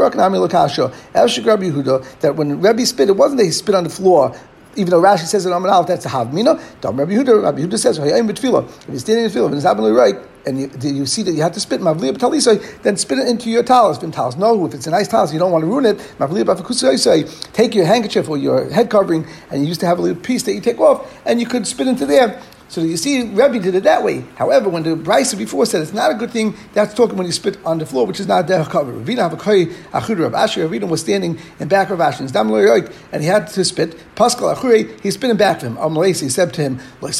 Yehuda 1.70 2.20
that 2.20 2.34
when 2.34 2.60
Rabbi 2.60 2.82
spit, 2.82 3.08
it 3.08 3.16
wasn't 3.16 3.38
that 3.38 3.44
he 3.44 3.52
spit 3.52 3.76
on 3.76 3.84
the 3.84 3.90
floor 3.90 4.36
even 4.78 4.90
though 4.90 5.02
Rashi 5.02 5.26
says 5.26 5.44
in 5.44 5.52
Amar 5.52 5.70
Aleph 5.70 5.88
that's 5.88 6.06
a 6.06 6.08
Havmina, 6.08 6.80
Dam 6.80 6.96
Rabbi 6.96 7.12
Yehuda, 7.12 7.42
Rabbi 7.42 7.60
Yehuda 7.60 7.78
says, 7.78 7.98
If 7.98 8.06
you're 8.06 8.98
standing 8.98 9.24
in 9.24 9.24
the 9.24 9.30
field, 9.30 9.46
and 9.46 9.56
it's 9.56 9.64
happening 9.64 9.92
right, 9.92 10.14
and 10.46 10.60
you, 10.60 10.70
you, 10.82 11.04
see 11.04 11.22
that 11.22 11.32
you 11.32 11.42
have 11.42 11.52
to 11.52 11.60
spit 11.60 11.80
mavliya 11.80 12.16
b'talisay, 12.16 12.82
then 12.82 12.96
spit 12.96 13.18
it 13.18 13.28
into 13.28 13.50
your 13.50 13.62
talis. 13.62 14.02
If 14.02 14.12
talis, 14.12 14.36
no, 14.36 14.66
if 14.66 14.72
it's 14.72 14.86
a 14.86 14.90
nice 14.90 15.08
talis, 15.08 15.32
you 15.32 15.38
don't 15.38 15.52
want 15.52 15.62
to 15.62 15.66
ruin 15.66 15.84
it. 15.84 15.98
Mavliya 16.18 17.52
take 17.52 17.74
your 17.74 17.84
handkerchief 17.84 18.28
or 18.28 18.38
your 18.38 18.70
head 18.70 18.88
covering, 18.88 19.26
and 19.50 19.62
you 19.62 19.68
used 19.68 19.80
to 19.80 19.86
have 19.86 19.98
a 19.98 20.02
little 20.02 20.22
piece 20.22 20.44
that 20.44 20.54
you 20.54 20.60
take 20.60 20.78
off, 20.78 21.20
and 21.26 21.40
you 21.40 21.46
could 21.46 21.66
spit 21.66 21.86
into 21.86 22.06
there. 22.06 22.40
So 22.68 22.82
you 22.82 22.98
see, 22.98 23.22
Rebbe 23.22 23.58
did 23.58 23.74
it 23.74 23.84
that 23.84 24.04
way. 24.04 24.24
However, 24.36 24.68
when 24.68 24.82
the 24.82 24.90
Brisa 24.90 25.38
before 25.38 25.64
said 25.64 25.80
it's 25.80 25.94
not 25.94 26.10
a 26.10 26.14
good 26.14 26.30
thing, 26.30 26.54
that's 26.74 26.92
talking 26.92 27.16
when 27.16 27.24
you 27.26 27.32
spit 27.32 27.56
on 27.64 27.78
the 27.78 27.86
floor, 27.86 28.06
which 28.06 28.20
is 28.20 28.26
not 28.26 28.46
derech 28.46 28.68
cover. 28.68 28.92
Ravina 28.92 29.30
Havakoi 29.30 29.72
Achud 29.92 30.20
Rav 30.20 30.34
Asher. 30.34 30.68
Ravina 30.68 30.86
was 30.86 31.00
standing 31.00 31.38
in 31.58 31.68
back 31.68 31.88
of 31.88 32.00
Asher, 32.02 32.24
and 32.24 33.22
he 33.22 33.26
had 33.26 33.48
to 33.48 33.64
spit. 33.64 33.96
Pascal 34.14 34.54
Achure, 34.54 35.00
he 35.00 35.10
spit 35.10 35.30
in 35.30 35.38
back 35.38 35.56
of 35.58 35.62
him. 35.62 35.76
Amalesi 35.76 36.30
said 36.30 36.52
to 36.54 36.60
him, 36.60 36.78
Why 37.00 37.10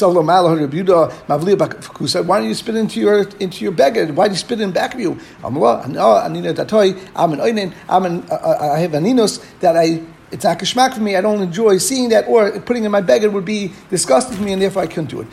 don't 2.39 2.47
you 2.47 2.53
spit 2.53 2.75
into 2.75 2.99
your 2.99 3.21
into 3.39 3.63
your 3.63 3.71
beggar? 3.71 4.05
Why 4.13 4.27
do 4.27 4.33
you 4.33 4.37
spit 4.37 4.61
in 4.61 4.71
back 4.71 4.93
of 4.93 4.99
you? 4.99 5.19
I 5.43 5.49
have 8.79 8.91
aninos 8.91 9.43
that 9.61 9.75
I 9.75 10.03
it's 10.31 10.43
not 10.43 10.59
kashmak 10.59 10.93
for 10.93 11.01
me. 11.01 11.15
I 11.15 11.21
don't 11.21 11.41
enjoy 11.41 11.77
seeing 11.77 12.09
that, 12.09 12.27
or 12.27 12.59
putting 12.61 12.83
in 12.83 12.91
my 12.91 13.01
bag 13.01 13.23
it 13.23 13.33
would 13.33 13.45
be 13.45 13.71
disgusting 13.89 14.37
to 14.37 14.43
me, 14.43 14.53
and 14.53 14.61
therefore 14.61 14.83
I 14.83 14.87
couldn't 14.87 15.09
do 15.09 15.21
it. 15.21 15.27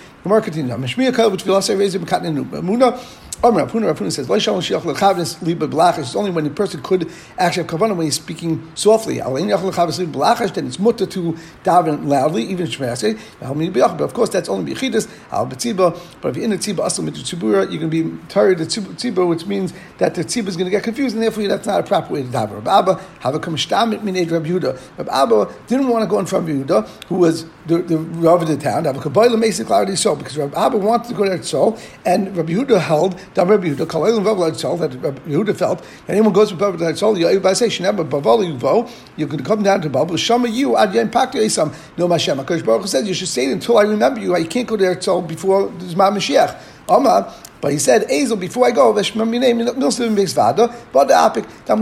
Omer 3.44 3.66
Rapuna 3.66 3.92
Rapuna 3.92 4.10
says, 4.10 4.28
It's 4.30 6.16
only 6.16 6.30
when 6.30 6.44
the 6.44 6.50
person 6.50 6.82
could 6.82 7.10
actually 7.36 7.64
have 7.64 7.70
kavanah 7.70 7.94
when 7.94 8.06
he's 8.06 8.14
speaking 8.14 8.70
softly. 8.74 9.18
Then 9.18 10.66
it's 10.66 10.78
mutter 10.78 11.04
to 11.06 11.32
daven 11.62 12.08
loudly, 12.08 12.44
even 12.44 12.66
shmeyase. 12.66 13.18
But 13.38 14.00
of 14.00 14.14
course, 14.14 14.30
that's 14.30 14.48
only 14.48 14.72
bichidus 14.72 15.06
al 15.30 15.46
betziba. 15.46 16.00
But 16.22 16.30
if 16.30 16.36
you're 16.36 16.44
in 16.44 16.50
the 16.50 16.56
tziba 16.56 16.86
asal 16.86 17.04
mitzibura, 17.04 17.70
you're 17.70 17.78
going 17.78 17.90
to 17.90 18.04
be 18.10 18.18
tired 18.28 18.58
of 18.60 18.72
the 18.72 18.80
tziba, 18.80 19.28
which 19.28 19.44
means 19.44 19.74
that 19.98 20.14
the 20.14 20.24
tziba 20.24 20.48
is 20.48 20.56
going 20.56 20.66
to 20.66 20.70
get 20.70 20.82
confused, 20.82 21.14
and 21.14 21.22
therefore 21.22 21.46
that's 21.46 21.66
not 21.66 21.80
a 21.80 21.82
proper 21.82 22.14
way 22.14 22.22
to 22.22 22.28
daven. 22.28 22.54
Rabbi 22.54 22.78
Abba 22.78 23.00
have 23.20 23.34
a 23.34 23.38
kamishtamit 23.38 24.02
mined 24.02 24.30
Rabbi 24.30 24.48
Yehuda. 24.48 24.80
Rabbi 24.96 25.12
Abba 25.22 25.54
didn't 25.66 25.88
want 25.88 26.02
to 26.04 26.08
go 26.08 26.18
in 26.18 26.26
front 26.26 26.48
of 26.48 26.56
Yehuda, 26.56 26.88
who 27.08 27.16
was 27.16 27.44
the, 27.66 27.78
the 27.78 27.98
Rav 27.98 28.42
of 28.42 28.48
the 28.48 28.56
town. 28.56 28.84
Have 28.84 28.96
a 28.96 29.00
kabbalah 29.00 29.36
basic 29.36 29.66
clarity 29.66 29.96
so 29.96 30.14
because 30.16 30.36
Rabbi 30.36 30.66
Abba 30.66 30.78
wanted 30.78 31.08
to 31.08 31.14
go 31.14 31.26
there 31.26 31.42
so, 31.42 31.76
and 32.04 32.36
Rabbi 32.36 32.52
Yehuda 32.52 32.80
held 32.80 33.18
that 33.34 33.46
Rabbi 33.46 33.68
Yehuda, 33.68 33.86
Kalayim 33.86 34.22
Vav 34.24 34.56
Soul, 34.56 34.76
that 34.78 34.94
Rabbi 34.94 35.20
Yehuda 35.20 35.56
felt, 35.56 35.80
and 35.80 36.10
anyone 36.10 36.32
goes 36.32 36.50
to 36.50 36.56
Vav 36.56 36.78
Lad 36.80 36.98
Soul, 36.98 37.18
you 37.18 37.26
say, 37.26 37.66
Shinab 37.66 38.08
Baval 38.08 38.58
Yuvo, 38.58 38.90
you 39.16 39.26
can 39.26 39.42
come 39.44 39.62
down 39.62 39.80
to 39.82 39.90
Bavel, 39.90 40.18
Shama 40.18 40.48
you, 40.48 40.76
Ad 40.76 40.94
Yem 40.94 41.10
Pakti 41.10 41.36
Esam, 41.36 41.74
no 41.96 42.08
Mashem. 42.08 42.42
Akash 42.42 42.64
Baruch 42.64 42.86
says, 42.86 43.06
you 43.06 43.14
should 43.14 43.28
it 43.36 43.52
until 43.52 43.78
I 43.78 43.82
remember 43.82 44.20
you. 44.20 44.36
You 44.36 44.46
can't 44.46 44.66
go 44.66 44.76
there 44.76 45.00
Soul 45.00 45.22
before 45.22 45.68
there's 45.78 45.96
Ma 45.96 46.10
Mashiach. 46.10 46.58
Amma, 46.88 47.34
but 47.60 47.72
he 47.72 47.78
said, 47.78 48.10
Azel, 48.10 48.36
before 48.36 48.66
I 48.66 48.70
go, 48.70 48.88
I'm 48.88 48.94
going 48.94 49.40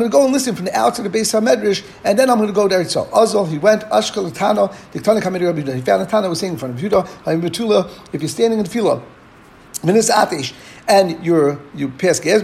to 0.00 0.08
go 0.08 0.24
and 0.24 0.32
listen 0.32 0.54
from 0.54 0.64
the 0.64 0.76
outside 0.76 1.04
of 1.04 1.12
the 1.12 1.18
base 1.18 1.32
Medrash, 1.32 1.84
and 2.04 2.18
then 2.18 2.30
I'm 2.30 2.38
going 2.38 2.48
to 2.48 2.54
go 2.54 2.68
there. 2.68 2.84
So 2.84 3.08
Azel, 3.14 3.44
he 3.46 3.58
went, 3.58 3.82
Ashkel 3.84 4.30
Tano, 4.30 4.74
the 4.92 5.00
Tana 5.00 5.20
Kamedi 5.20 5.46
Rabbi 5.46 5.72
He 5.74 5.80
found 5.82 6.02
the 6.02 6.06
Tana 6.06 6.28
was 6.28 6.40
saying 6.40 6.52
in 6.54 6.58
front 6.58 6.74
of 6.74 6.80
Judah, 6.80 7.06
if 8.12 8.20
you're 8.20 8.28
standing 8.28 8.58
in 8.58 8.64
the 8.64 8.70
filah, 8.70 9.02
Minis 9.82 10.10
Atish, 10.10 10.54
and 10.86 11.24
you're, 11.24 11.58
you 11.74 11.88
pass 11.88 12.20
gas, 12.20 12.42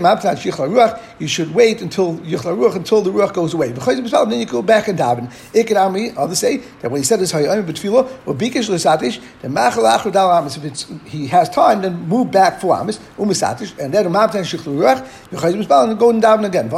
you 1.18 1.28
should 1.28 1.54
wait 1.54 1.82
until 1.82 2.12
until 2.12 3.02
the 3.02 3.10
ruach 3.10 3.34
goes 3.34 3.52
away. 3.52 3.72
Then 3.72 4.40
you 4.40 4.46
go 4.46 4.62
back 4.62 4.88
and 4.88 4.98
daven. 4.98 5.30
Ikirami, 5.52 6.16
others 6.16 6.38
say 6.38 6.58
that 6.80 6.90
when 6.90 7.00
he 7.00 7.04
said 7.04 7.20
this 7.20 7.32
hayayim 7.32 7.66
betfilo 7.66 8.10
or 8.26 8.34
bikish 8.34 8.68
l'satish, 8.68 9.22
then 9.42 9.52
machal 9.52 9.84
achur 9.84 10.10
dal 10.10 10.32
amis. 10.32 10.56
If 10.56 11.12
he 11.12 11.26
has 11.26 11.50
time, 11.50 11.82
then 11.82 12.08
move 12.08 12.30
back 12.30 12.60
for 12.60 12.74
amis 12.76 12.98
umisatish, 13.18 13.78
and 13.78 13.92
then 13.92 14.06
mabtan 14.06 14.44
shichla 14.44 14.74
ruach, 14.74 15.88
and 15.88 15.98
go 15.98 16.10
and 16.10 16.22
daven 16.22 16.46
again. 16.46 16.70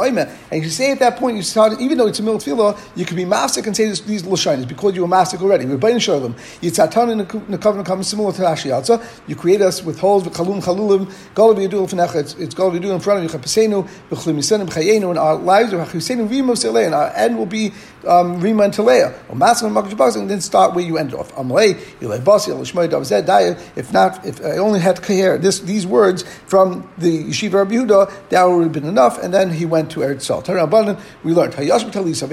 And 0.51 0.63
you 0.63 0.69
say 0.69 0.91
at 0.91 0.99
that 0.99 1.17
point, 1.17 1.37
you 1.37 1.43
start 1.43 1.79
even 1.79 1.97
though 1.97 2.07
it's 2.07 2.19
a 2.19 2.23
middle 2.23 2.39
tefillah, 2.39 2.77
you 2.95 3.05
can 3.05 3.15
be 3.15 3.25
mastic 3.25 3.65
and 3.67 3.75
say 3.75 3.85
this, 3.85 4.01
these 4.01 4.23
little 4.23 4.37
shinies 4.37 4.67
because 4.67 4.95
you 4.95 5.01
were 5.01 5.07
mastic 5.07 5.41
already. 5.41 5.65
We're 5.65 5.77
buying 5.77 5.99
shalom. 5.99 6.33
Yitzatan 6.61 7.11
in 7.11 7.17
the 7.51 7.57
covenant 7.57 7.87
comes 7.87 8.07
similar 8.07 8.33
to 8.33 8.41
Rashi 8.41 9.09
You 9.27 9.35
create 9.35 9.61
us 9.61 9.83
with 9.83 9.99
holes 9.99 10.25
with 10.25 10.33
chalum 10.33 10.61
chalulim 10.61 11.11
it's, 11.59 12.33
it's 12.35 12.55
going 12.55 12.73
to 12.73 12.79
do 12.79 12.91
in 12.91 12.99
front 12.99 13.23
of 13.23 13.31
you. 13.31 13.39
Chapesenu, 13.39 13.87
b'chlim 14.09 14.37
yisenim 14.37 14.69
chayenu, 14.69 15.09
and 15.09 15.19
our 15.19 15.35
lives 15.35 15.73
rima 15.73 16.53
selei, 16.53 16.85
and 16.85 16.95
our 16.95 17.09
end 17.15 17.37
will 17.37 17.45
be 17.45 17.71
um, 18.07 18.39
rima 18.39 18.63
and 18.63 18.73
telea. 18.73 19.13
Or 19.29 19.35
masim 19.35 19.67
and 19.67 19.75
makash 19.75 20.15
and 20.15 20.29
then 20.29 20.41
start 20.41 20.73
where 20.73 20.83
you 20.83 20.97
end 20.97 21.13
off. 21.13 21.33
Amalei, 21.35 21.75
ilay 21.99 22.19
basi, 22.19 22.49
ilay 22.49 22.89
davzed 22.89 23.25
daya. 23.25 23.59
If 23.75 23.93
not, 23.93 24.25
if 24.25 24.43
I 24.43 24.57
only 24.57 24.79
had 24.79 24.97
to 24.97 25.13
hear 25.13 25.37
this 25.37 25.59
these 25.59 25.85
words 25.87 26.23
from 26.45 26.89
the 26.97 27.25
yeshiva 27.25 27.53
Rabbi 27.53 27.75
Yehuda, 27.75 28.29
that 28.29 28.43
would 28.43 28.63
have 28.63 28.71
been 28.71 28.85
enough. 28.85 29.21
And 29.21 29.33
then 29.33 29.51
he 29.51 29.65
went 29.65 29.91
to 29.91 30.01
Eretz 30.01 30.23
Sol. 30.23 30.43
Abundant, 30.43 30.99
we 31.23 31.33
learned 31.33 31.53
hayash 31.53 31.89
b'talisa, 31.89 32.23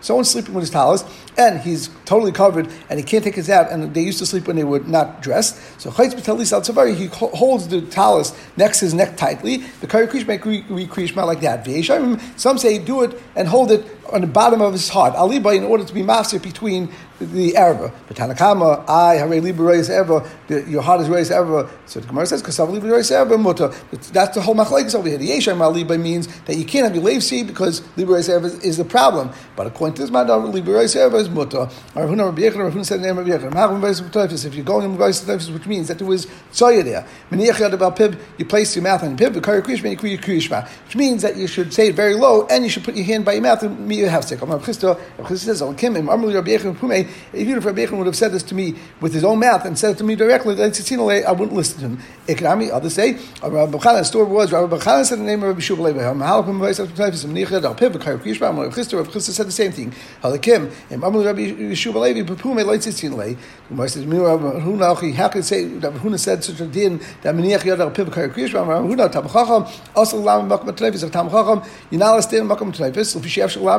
someone's 0.00 0.30
sleeping 0.30 0.54
with 0.54 0.62
his 0.62 0.70
talis, 0.70 1.04
and 1.36 1.60
he's 1.60 1.88
totally 2.04 2.32
covered, 2.32 2.68
and 2.88 2.98
he 2.98 3.04
can't 3.04 3.24
take 3.24 3.34
his 3.34 3.50
out. 3.50 3.70
And 3.70 3.94
they 3.94 4.02
used 4.02 4.18
to 4.18 4.26
sleep 4.26 4.46
when 4.46 4.56
they 4.56 4.64
were 4.64 4.80
not 4.80 5.22
dressed. 5.22 5.80
So 5.80 5.90
chayitz 5.90 6.14
b'talisa 6.14 6.54
al 6.54 6.94
he 6.94 7.08
holds 7.34 7.68
the 7.68 7.80
talus 7.82 8.32
next 8.56 8.78
to 8.78 8.84
his 8.86 8.94
neck 8.94 9.16
tightly. 9.16 9.58
The 9.80 9.86
Kari 9.86 10.06
Krish 10.06 10.26
make 10.26 10.42
Krishma 10.42 11.26
like 11.26 11.40
that. 11.40 11.64
Some 12.36 12.58
say 12.58 12.78
do 12.78 13.02
it 13.02 13.20
and 13.36 13.48
hold 13.48 13.70
it 13.70 13.84
on 14.12 14.20
the 14.20 14.26
bottom 14.26 14.60
of 14.60 14.72
his 14.72 14.88
heart. 14.88 15.14
Aliba 15.14 15.56
in 15.56 15.64
order 15.64 15.84
to 15.84 15.94
be 15.94 16.02
master 16.02 16.38
between 16.38 16.88
the 17.20 17.52
erva. 17.52 17.92
But 18.08 18.16
Tanakama, 18.16 18.88
I 18.88 19.14
have 19.14 19.30
a 19.30 19.40
libra 19.40 19.66
raise 19.66 19.88
erva. 19.88 20.26
Your 20.68 20.82
heart 20.82 21.00
is 21.00 21.08
raised 21.08 21.30
erva. 21.30 21.70
So 21.86 22.00
the 22.00 22.06
Gemara 22.08 22.26
says, 22.26 22.42
"Kasav 22.42 22.70
libra 22.70 22.90
raise 22.90 23.10
erva 23.10 23.40
muta." 23.40 23.72
That's 24.12 24.34
the 24.34 24.40
whole 24.42 24.54
machlekes 24.54 24.94
over 24.94 25.08
here. 25.08 25.18
The 25.18 25.30
yeshayim 25.30 25.58
aliba 25.58 26.00
means 26.00 26.28
that 26.42 26.56
you 26.56 26.64
can't 26.64 26.84
have 26.84 26.94
your 26.94 27.04
leivsi 27.04 27.46
because 27.46 27.82
libra 27.96 28.16
raise 28.16 28.28
erva 28.28 28.62
is 28.64 28.76
the 28.76 28.84
problem. 28.84 29.30
But 29.56 29.66
according 29.66 29.94
to 29.96 30.02
this 30.02 30.10
man, 30.10 30.26
libra 30.52 30.74
raise 30.74 30.94
erva 30.94 31.20
is 31.20 31.30
muta. 31.30 31.70
Ravuna 31.94 32.26
Rabbi 32.26 32.42
Yechon, 32.42 32.70
Ravuna 32.70 32.84
said 32.84 33.00
the 33.00 33.06
name 33.06 33.18
of 33.18 33.26
Yechon. 33.26 33.54
If 34.44 34.54
you're 34.54 34.64
going 34.64 34.84
in 34.84 34.96
Rabbi 34.96 35.52
which 35.52 35.66
means 35.66 35.88
that 35.88 35.98
there 35.98 36.06
was 36.06 36.26
soya 36.52 36.84
there. 36.84 37.06
You 38.38 38.44
place 38.44 38.76
your 38.76 38.82
mouth 38.82 39.02
on 39.02 39.16
the 39.16 39.24
pib. 39.24 39.34
Which 40.86 40.96
means 40.96 41.22
that 41.22 41.36
you 41.36 41.46
should 41.46 41.72
say 41.72 41.88
it 41.88 41.94
very 41.94 42.14
low 42.14 42.46
and 42.46 42.64
you 42.64 42.70
should 42.70 42.84
put 42.84 42.96
your 42.96 43.04
hand 43.04 43.24
by 43.24 43.34
your 43.34 43.42
mouth 43.42 43.62
and 43.62 43.88
me 44.02 44.08
have 44.08 44.24
sick. 44.24 44.40
Rabbi 44.40 44.64
Chisda 44.64 44.96
says, 45.38 45.62
even 47.34 47.58
if 47.58 47.64
Rabbi 47.64 47.86
would 47.86 48.06
have 48.06 48.16
said 48.16 48.32
this 48.32 48.42
to 48.44 48.54
me 48.54 48.74
with 49.00 49.12
his 49.12 49.24
own 49.24 49.38
mouth 49.40 49.64
and 49.64 49.78
said 49.78 49.92
it 49.92 49.98
to 49.98 50.04
me 50.04 50.14
directly, 50.14 50.54
I 50.54 51.32
wouldn't 51.32 51.52
listen 51.52 51.80
to 51.80 51.86
him. 51.86 51.98
Ikrami, 52.26 52.70
others 52.72 52.94
say, 52.94 53.18
Rabbi 53.42 53.76
Bachana, 53.76 54.04
story 54.04 54.26
was, 54.26 54.52
Rabbi 54.52 54.76
Bachana 54.76 55.04
said 55.04 55.18
the 55.18 55.24
name 55.24 55.42
of 55.42 55.48
Rabbi 55.48 55.60
Shub 55.60 55.78
Levi, 55.78 56.00
Mahalapim 56.00 56.58
Vaisat 56.58 56.86
Ptafis, 56.86 57.24
Mnicha, 57.26 57.60
Dal 57.60 57.74
Piv, 57.74 57.92
Kair 57.92 58.18
Kishba, 58.18 58.40
Rabbi 58.40 58.74
Chisda, 58.74 58.96
Rabbi 58.98 59.10
Chisda 59.10 59.30
said 59.30 59.46
the 59.46 59.52
same 59.52 59.72
thing. 59.72 59.92
Halakim, 60.22 60.72
and 60.90 61.02
Mamu 61.02 61.24
Rabbi 61.24 61.72
Shub 61.72 61.94
Levi, 61.94 62.22
Papume, 62.22 62.64
Leitzitzian 62.64 63.14
Le. 63.16 63.36
Gemara 63.68 63.88
says, 63.88 64.04
Rabbi 64.06 65.10
how 65.12 65.28
could 65.28 65.44
say, 65.44 65.64
Rabbi 65.66 65.98
Huna 65.98 66.18
said 66.18 66.42
such 66.44 66.60
a 66.60 66.66
din, 66.66 67.00
that 67.22 67.34
Mnicha, 67.34 67.76
Yad, 67.76 67.94
Piv, 67.94 68.06
Kair 68.06 68.32
Kishba, 68.32 68.66
Rabbi 68.66 68.86
Huna, 68.86 69.08
Tabachacham, 69.12 69.68
also 69.94 70.16
Lam, 70.18 70.48
Makam 70.48 70.70
Tlevis, 70.70 71.02
of 71.02 71.10
Tamachacham, 71.10 71.66
you're 71.90 71.98
not 71.98 72.12
allowed 72.12 72.16
to 72.16 72.22
stay 72.22 72.38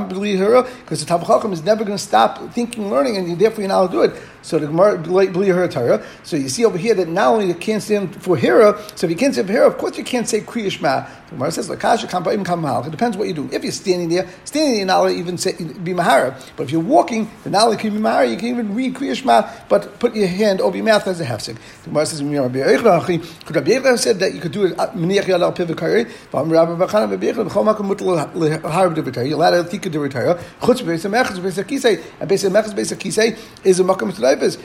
because 0.09 1.03
the 1.03 1.05
Tabachacham 1.05 1.53
is 1.53 1.63
never 1.63 1.83
going 1.83 1.97
to 1.97 2.03
stop 2.03 2.51
thinking, 2.51 2.89
learning, 2.89 3.17
and 3.17 3.39
therefore 3.39 3.61
you're 3.61 3.69
not 3.69 3.79
allowed 3.79 3.87
to 3.87 3.93
do 3.93 4.01
it. 4.01 4.21
So 4.45 4.59
the 4.59 4.67
Gemara 4.67 4.99
believe 4.99 5.55
her 5.55 5.67
Torah. 5.67 6.05
So 6.21 6.37
you 6.37 6.49
see 6.49 6.65
over 6.65 6.77
here 6.77 6.93
that 6.93 7.07
not 7.07 7.33
only 7.33 7.47
you 7.47 7.55
can't 7.55 7.81
stand 7.81 8.21
for 8.21 8.37
Hira, 8.37 8.79
so 8.95 9.07
if 9.07 9.11
you 9.11 9.17
can't 9.17 9.33
stand 9.33 9.47
for 9.47 9.53
Hira, 9.53 9.65
of 9.65 9.79
course 9.79 9.97
you 9.97 10.03
can't 10.03 10.29
say 10.29 10.41
Kriyashma. 10.41 11.09
The 11.29 11.31
Gemara 11.31 11.51
says 11.51 11.67
Lakasha 11.67 12.07
Kampa'im 12.07 12.45
Kamal. 12.45 12.85
It 12.85 12.91
depends 12.91 13.17
what 13.17 13.27
you 13.27 13.33
do. 13.33 13.49
If 13.51 13.63
you're 13.63 13.71
standing 13.71 14.09
there, 14.09 14.29
standing 14.43 14.69
there, 14.69 14.77
you're 14.77 14.85
not 14.85 15.09
even 15.09 15.39
say, 15.39 15.53
be 15.53 15.93
Mahara. 15.93 16.39
But 16.55 16.65
if 16.65 16.71
you're 16.71 16.79
walking, 16.79 17.27
then 17.43 17.53
not 17.53 17.63
only 17.63 17.77
can 17.77 17.95
be 17.95 17.99
Mahara, 17.99 18.29
you 18.29 18.37
can 18.37 18.49
even 18.49 18.75
read 18.75 18.93
Kriyashma, 18.93 19.67
but 19.67 19.99
put 19.99 20.15
your 20.15 20.27
hand 20.27 20.61
over 20.61 20.77
your 20.77 20.85
mouth 20.85 21.07
as 21.07 21.19
a 21.19 21.25
hefsek. 21.25 21.57
The 21.83 21.89
Gemara 21.89 22.05
says 22.05 22.19
could 22.19 22.31
Rabbi 22.31 23.69
Yehuda 23.69 23.97
said 23.97 24.19
that 24.19 24.35
you 24.35 24.41
could 24.41 24.51
do 24.51 24.65
it 24.65 24.77
uh, 24.77 24.91
Meniach 24.91 25.23
Yad 25.23 25.41
Al 25.41 25.53
Pivikari? 25.53 26.05
Vam 26.31 26.51
Rabbi 26.51 26.85
Bachana 26.85 27.09
Rabbi 27.09 27.25
Yehuda 27.25 27.49
B'chol 27.49 27.73
Makom 27.73 27.89
Mutal 27.89 29.27
You're 29.27 29.35
allowed 29.35 29.63
to 29.63 29.69
Tika 29.69 29.89
Divitari. 29.95 30.37
Chutz 30.59 30.81
Beis 30.81 31.05
Beis 31.05 31.63
Akisei. 31.63 32.03
And 32.19 32.29
Beis 32.29 32.43
Beis 32.73 32.91
Akisei 32.95 33.37
is 33.63 33.79
a 33.79 33.83
Makom 33.83 34.11
Tleivas. 34.11 34.59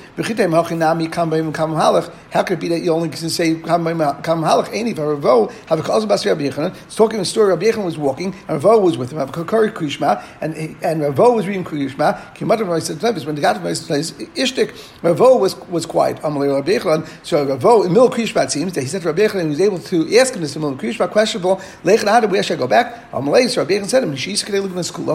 How 2.31 2.43
could 2.43 2.59
it 2.59 2.61
be 2.61 2.69
that 2.69 2.81
you 2.81 2.93
only 2.93 3.09
can 3.09 3.31
say 3.31 3.55
Kam 3.55 3.85
Halach? 3.85 4.69
Any 4.73 4.93
Ravo 4.93 5.49
have 5.67 5.79
a 5.79 5.83
about 5.83 6.25
Rabbi 6.25 6.49
Yechon. 6.49 6.75
It's 6.85 6.97
talking 6.97 7.21
a 7.21 7.25
story. 7.25 7.49
Rabbi 7.51 7.67
Yechon 7.67 7.85
was 7.85 7.99
walking, 7.99 8.35
and 8.49 8.63
Ravo 8.63 8.79
was 8.81 8.97
with 8.99 9.13
him. 9.13 9.19
Have 9.19 9.31
a 9.31 9.33
Kakari 9.33 9.73
Krishma, 9.73 10.23
and 10.41 10.55
and 10.83 11.03
Ravo 11.03 11.33
was 11.33 11.47
reading 11.47 11.65
Krishma. 11.65 12.19
Said 12.83 13.27
when 13.27 13.35
they 13.35 13.43
got 13.43 13.55
to 13.55 13.59
the 13.59 13.65
place, 13.65 14.13
Ishtik 14.13 14.75
Ravo 15.03 15.37
was 15.37 15.57
was 15.69 15.87
quiet. 15.87 16.19
Amalei 16.19 16.55
Rabbi 16.55 16.79
Yechon. 16.79 17.07
So 17.25 17.45
Ravo 17.45 17.83
in 17.83 17.93
Mil 17.93 18.11
Krishma 18.11 18.45
it 18.45 18.51
seems 18.53 18.73
that 18.75 18.83
he 18.83 18.87
said 18.87 19.03
to 19.03 19.09
Rabbi 19.09 19.23
Yechon, 19.23 19.41
and 19.41 19.45
he 19.45 19.51
was 19.51 19.61
able 19.61 19.79
to 19.79 20.19
ask 20.19 20.35
him 20.35 20.43
this 20.43 20.55
in 20.55 20.63
Mil 20.63 20.77
Krishma 20.77 21.11
questionable. 21.11 21.61
Where 21.83 21.99
should 21.99 22.09
I 22.09 22.57
go 22.57 22.67
back? 22.67 23.11
Amalei. 23.13 23.49
So 23.49 23.63
Rabbi 23.63 23.75
Yechon 23.75 23.89
said 23.89 24.03
him, 24.03 24.15
Kadei 24.15 24.61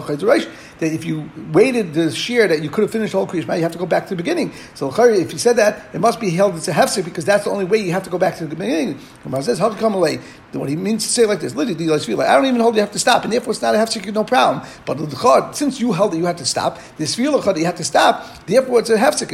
Lugman 0.07 0.41
School 0.41 0.64
that 0.79 0.91
if 0.91 1.05
you 1.05 1.29
waited 1.51 1.93
the 1.93 2.11
shear 2.11 2.47
that 2.47 2.61
you 2.61 2.69
could 2.69 2.83
have 2.83 2.91
finished 2.91 3.13
the 3.13 3.23
whole 3.23 3.35
you 3.35 3.43
have 3.43 3.71
to 3.71 3.77
go 3.77 3.85
back 3.85 4.03
to 4.03 4.09
the 4.09 4.15
beginning. 4.15 4.51
So 4.73 4.93
if 4.97 5.31
you 5.31 5.39
said 5.39 5.55
that, 5.57 5.93
it 5.93 5.99
must 5.99 6.19
be 6.19 6.29
held 6.29 6.55
as 6.55 6.67
a 6.67 6.71
hefsek 6.71 7.05
because 7.05 7.25
that's 7.25 7.43
the 7.45 7.49
only 7.49 7.65
way 7.65 7.77
you 7.77 7.91
have 7.91 8.03
to 8.03 8.09
go 8.09 8.17
back 8.17 8.37
to 8.37 8.45
the 8.45 8.55
beginning. 8.55 8.99
Gemara 9.23 9.43
says, 9.43 9.59
"How 9.59 9.69
come 9.73 9.93
away?" 9.95 10.19
What 10.51 10.69
he 10.69 10.77
means 10.77 11.03
to 11.03 11.09
say 11.09 11.25
like 11.25 11.41
this, 11.41 11.53
literally, 11.53 12.23
I 12.23 12.35
don't 12.35 12.45
even 12.45 12.61
hold 12.61 12.75
you 12.75 12.81
have 12.81 12.93
to 12.93 12.99
stop, 12.99 13.25
and 13.25 13.33
therefore 13.33 13.51
it's 13.51 13.61
not 13.61 13.75
a 13.75 13.77
hefsek, 13.77 14.05
have 14.05 14.15
no 14.15 14.23
problem. 14.23 14.65
But 14.85 15.53
since 15.53 15.81
you 15.81 15.91
held 15.91 16.13
that 16.13 16.17
you 16.17 16.25
had 16.25 16.37
to 16.37 16.45
stop, 16.45 16.79
this 16.97 17.13
feel 17.15 17.37
that 17.41 17.57
you 17.57 17.65
have 17.65 17.75
to 17.75 17.83
stop, 17.83 18.45
therefore 18.45 18.79
it's 18.79 18.89
a 18.89 18.95
hefsek. 18.95 19.33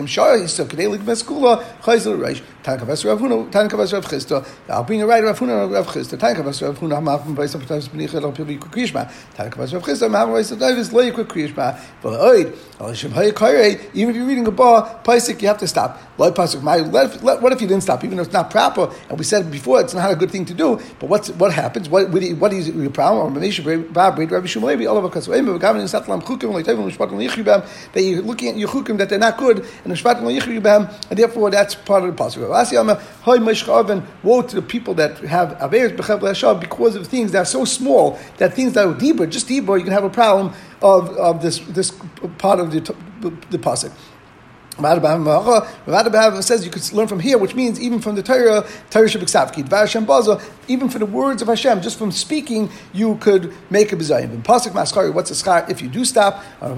Rav 2.62 3.14
Rav. 3.92 4.48
I'll 4.70 4.84
bring 4.84 5.02
a 5.02 5.08
right 5.08 5.24
Rav 5.24 5.40
Huna 5.40 5.72
Rav 5.72 5.88
Chisda. 5.88 6.18
Tankavas 6.18 6.62
Rav 6.62 6.78
Huna 6.80 7.02
Hamachim 7.02 7.36
Bais 7.36 7.56
Apatavis 7.56 7.90
Benicha 7.90 8.22
Lo 8.22 8.32
Pivi 8.32 8.58
Krishma. 8.58 9.12
Tankavas 9.36 9.74
Rav 9.74 9.84
Chisda 9.84 10.08
Hamachim 10.10 10.34
Bais 10.34 10.52
Apatavis 10.52 10.92
Lo 10.92 11.02
Even 11.38 11.66
if 13.94 14.16
you're 14.16 14.26
reading 14.26 14.48
a 14.48 14.52
bar, 14.52 15.02
Paisik, 15.04 15.42
you 15.42 15.48
have 15.48 15.58
to 15.60 15.68
stop. 15.68 16.00
Pasuk. 16.18 16.62
What 17.42 17.54
if 17.54 17.62
you 17.62 17.68
didn't 17.68 17.84
stop? 17.84 18.04
Even 18.04 18.20
if 18.20 18.26
it's 18.28 18.34
not 18.34 18.52
proper, 18.52 18.92
and 19.10 19.18
we 19.18 19.24
said 19.24 19.50
before 19.50 19.82
it's 19.82 19.94
not 19.94 20.12
a 20.12 20.16
good 20.16 20.30
thing 20.30 20.46
to 20.46 20.54
do. 20.54 20.80
But 21.00 21.10
what's 21.10 21.30
what 21.32 21.52
happens? 21.54 21.90
What 21.90 22.10
what 22.10 22.54
is 22.54 22.70
your 22.70 22.92
problem? 22.92 23.34
Shmuel 23.42 24.88
All 24.88 24.98
of 24.98 25.06
us. 25.06 25.26
That 27.94 28.02
you're 28.04 28.22
looking 28.22 28.50
at 28.50 28.58
your 28.58 28.70
chukim 28.70 28.98
that 28.98 29.10
they're 29.10 29.18
not 29.18 29.38
good, 29.38 29.66
and 29.84 29.98
therefore 31.18 31.50
that's 31.50 31.76
part 31.76 32.04
of 32.04 32.10
the 32.10 32.16
possible. 32.16 32.50
Woe 34.24 34.42
to 34.44 34.56
the 34.56 34.62
people 34.62 34.94
that 34.96 35.18
have 35.20 35.58
B'Chav 35.58 36.60
because 36.60 36.96
of 36.96 37.08
things 37.08 37.32
that 37.32 37.40
are 37.40 37.46
so 37.46 37.66
small, 37.66 38.20
that 38.38 38.54
things 38.54 38.74
that 38.74 38.86
are 38.86 38.94
deeper, 38.94 39.26
just 39.26 39.48
deeper, 39.48 39.78
you 39.78 39.84
can 39.84 39.94
have 39.94 40.04
a 40.04 40.10
problem 40.10 40.54
of, 40.82 41.10
of 41.18 41.42
this, 41.42 41.60
this 41.60 41.92
part 42.38 42.60
of 42.60 42.72
the, 42.72 42.80
the 43.50 43.58
Pasuk. 43.58 43.92
Rav 44.80 46.44
says 46.44 46.66
you 46.66 46.72
could 46.72 46.94
learn 46.94 47.08
from 47.08 47.20
here, 47.20 47.38
which 47.38 47.54
means 47.54 47.80
even 47.80 48.00
from 48.00 48.16
the 48.16 48.24
Torah, 48.24 48.66
Torah 48.90 49.08
Shabbat 49.08 50.08
Baza, 50.08 50.42
even 50.68 50.90
for 50.90 50.98
the 50.98 51.06
words 51.06 51.42
of 51.42 51.50
Hashem, 51.50 51.82
just 51.82 51.98
from 52.00 52.12
speaking, 52.12 52.70
you 52.94 53.18
could 53.18 53.54
make 53.70 53.92
a. 53.92 53.96
In 53.96 54.42
Pasuk 54.42 55.14
what's 55.14 55.32
a 55.32 55.34
schar 55.34 55.70
if 55.70 55.82
you 55.82 55.90
do 55.90 56.06
stop? 56.06 56.44
You're 56.62 56.76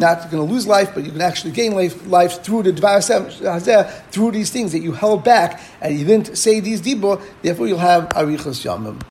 not 0.00 0.30
going 0.30 0.46
to 0.46 0.52
lose 0.52 0.66
life, 0.66 0.94
but 0.94 1.04
you 1.04 1.10
can 1.10 1.20
actually 1.20 1.52
gain 1.52 1.72
life, 1.74 2.06
life 2.06 2.42
through 2.42 2.62
the 2.62 2.72
Dvar 2.72 3.90
through 4.10 4.30
these 4.30 4.50
things 4.50 4.72
that 4.72 4.80
you 4.80 4.92
held 4.92 5.24
back 5.24 5.60
and 5.80 5.98
you 5.98 6.04
didn't 6.06 6.38
say 6.38 6.60
these 6.60 6.80
dibur, 6.80 7.20
therefore 7.42 7.66
you'll 7.66 7.78
have 7.78 8.08
Arichas 8.10 8.64
Yamim. 8.64 9.02